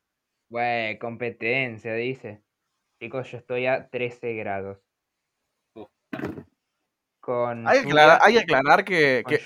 [0.51, 2.43] Güey, competencia, dice.
[3.01, 4.88] Chicos, yo estoy a 13 grados.
[7.29, 9.37] Con Hay que lluvia, aclarar, hay que, aclarar que, que,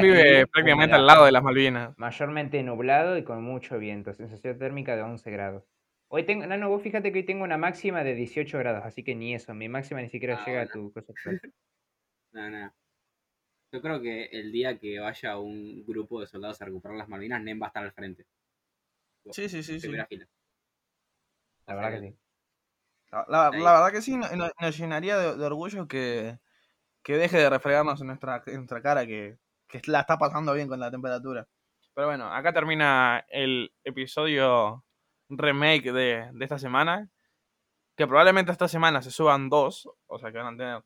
[0.00, 1.00] vive prácticamente humedad.
[1.00, 1.98] al lado de las Malvinas.
[1.98, 4.14] mayormente nublado y con mucho viento.
[4.14, 5.64] Sensación térmica de 11 grados.
[6.06, 9.16] Hoy tengo, Nano, vos fíjate que hoy tengo una máxima de 18 grados, así que
[9.16, 11.12] ni eso, mi máxima ni siquiera Ah, llega a tu cosa.
[12.32, 12.72] No, no.
[13.72, 17.42] Yo creo que el día que vaya un grupo de soldados a recuperar las Malvinas,
[17.42, 18.24] Nem va a estar al frente.
[19.32, 19.88] Sí, sí, sí, sí.
[19.88, 20.06] Fila.
[21.66, 22.16] La verdad que sí.
[23.10, 23.60] La, la- Ahí.
[23.60, 26.38] la verdad que sí, no- no- nos llenaría de, de orgullo que,
[27.02, 29.36] que deje de refregarnos en nuestra, en nuestra cara, que,
[29.68, 31.46] que la está pasando bien con la temperatura.
[31.94, 34.84] Pero bueno, acá termina el episodio
[35.28, 37.08] remake de, de esta semana.
[37.96, 40.82] Que probablemente esta semana se suban dos, o sea que van a tener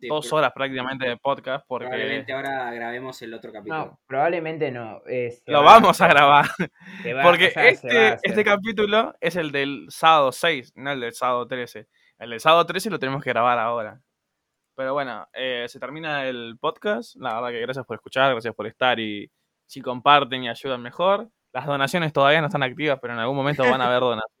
[0.00, 3.78] sí, dos horas prácticamente de podcast, porque Probablemente ahora grabemos el otro capítulo.
[3.78, 5.02] No, probablemente no.
[5.06, 6.46] eh, lo va vamos a grabar.
[7.14, 10.72] va- Porque o sea, se va a este, este capítulo es el del sábado 6,
[10.76, 11.86] no el del sábado 13.
[12.18, 14.00] El del sábado 13 lo tenemos que grabar ahora.
[14.76, 17.16] Pero bueno, eh, se termina el podcast.
[17.16, 19.30] La verdad que gracias por escuchar, gracias por estar y
[19.66, 21.30] si comparten y ayudan mejor.
[21.52, 24.36] Las donaciones todavía no están activas, pero en algún momento van a haber donaciones.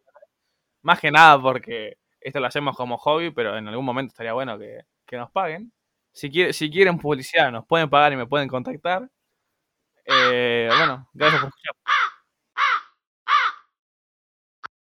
[0.82, 4.58] Más que nada porque esto lo hacemos como hobby, pero en algún momento estaría bueno
[4.58, 5.72] que, que nos paguen.
[6.12, 9.08] Si, quiere, si quieren publicidad, nos pueden pagar y me pueden contactar.
[10.04, 11.74] Eh, bueno, gracias por escuchar.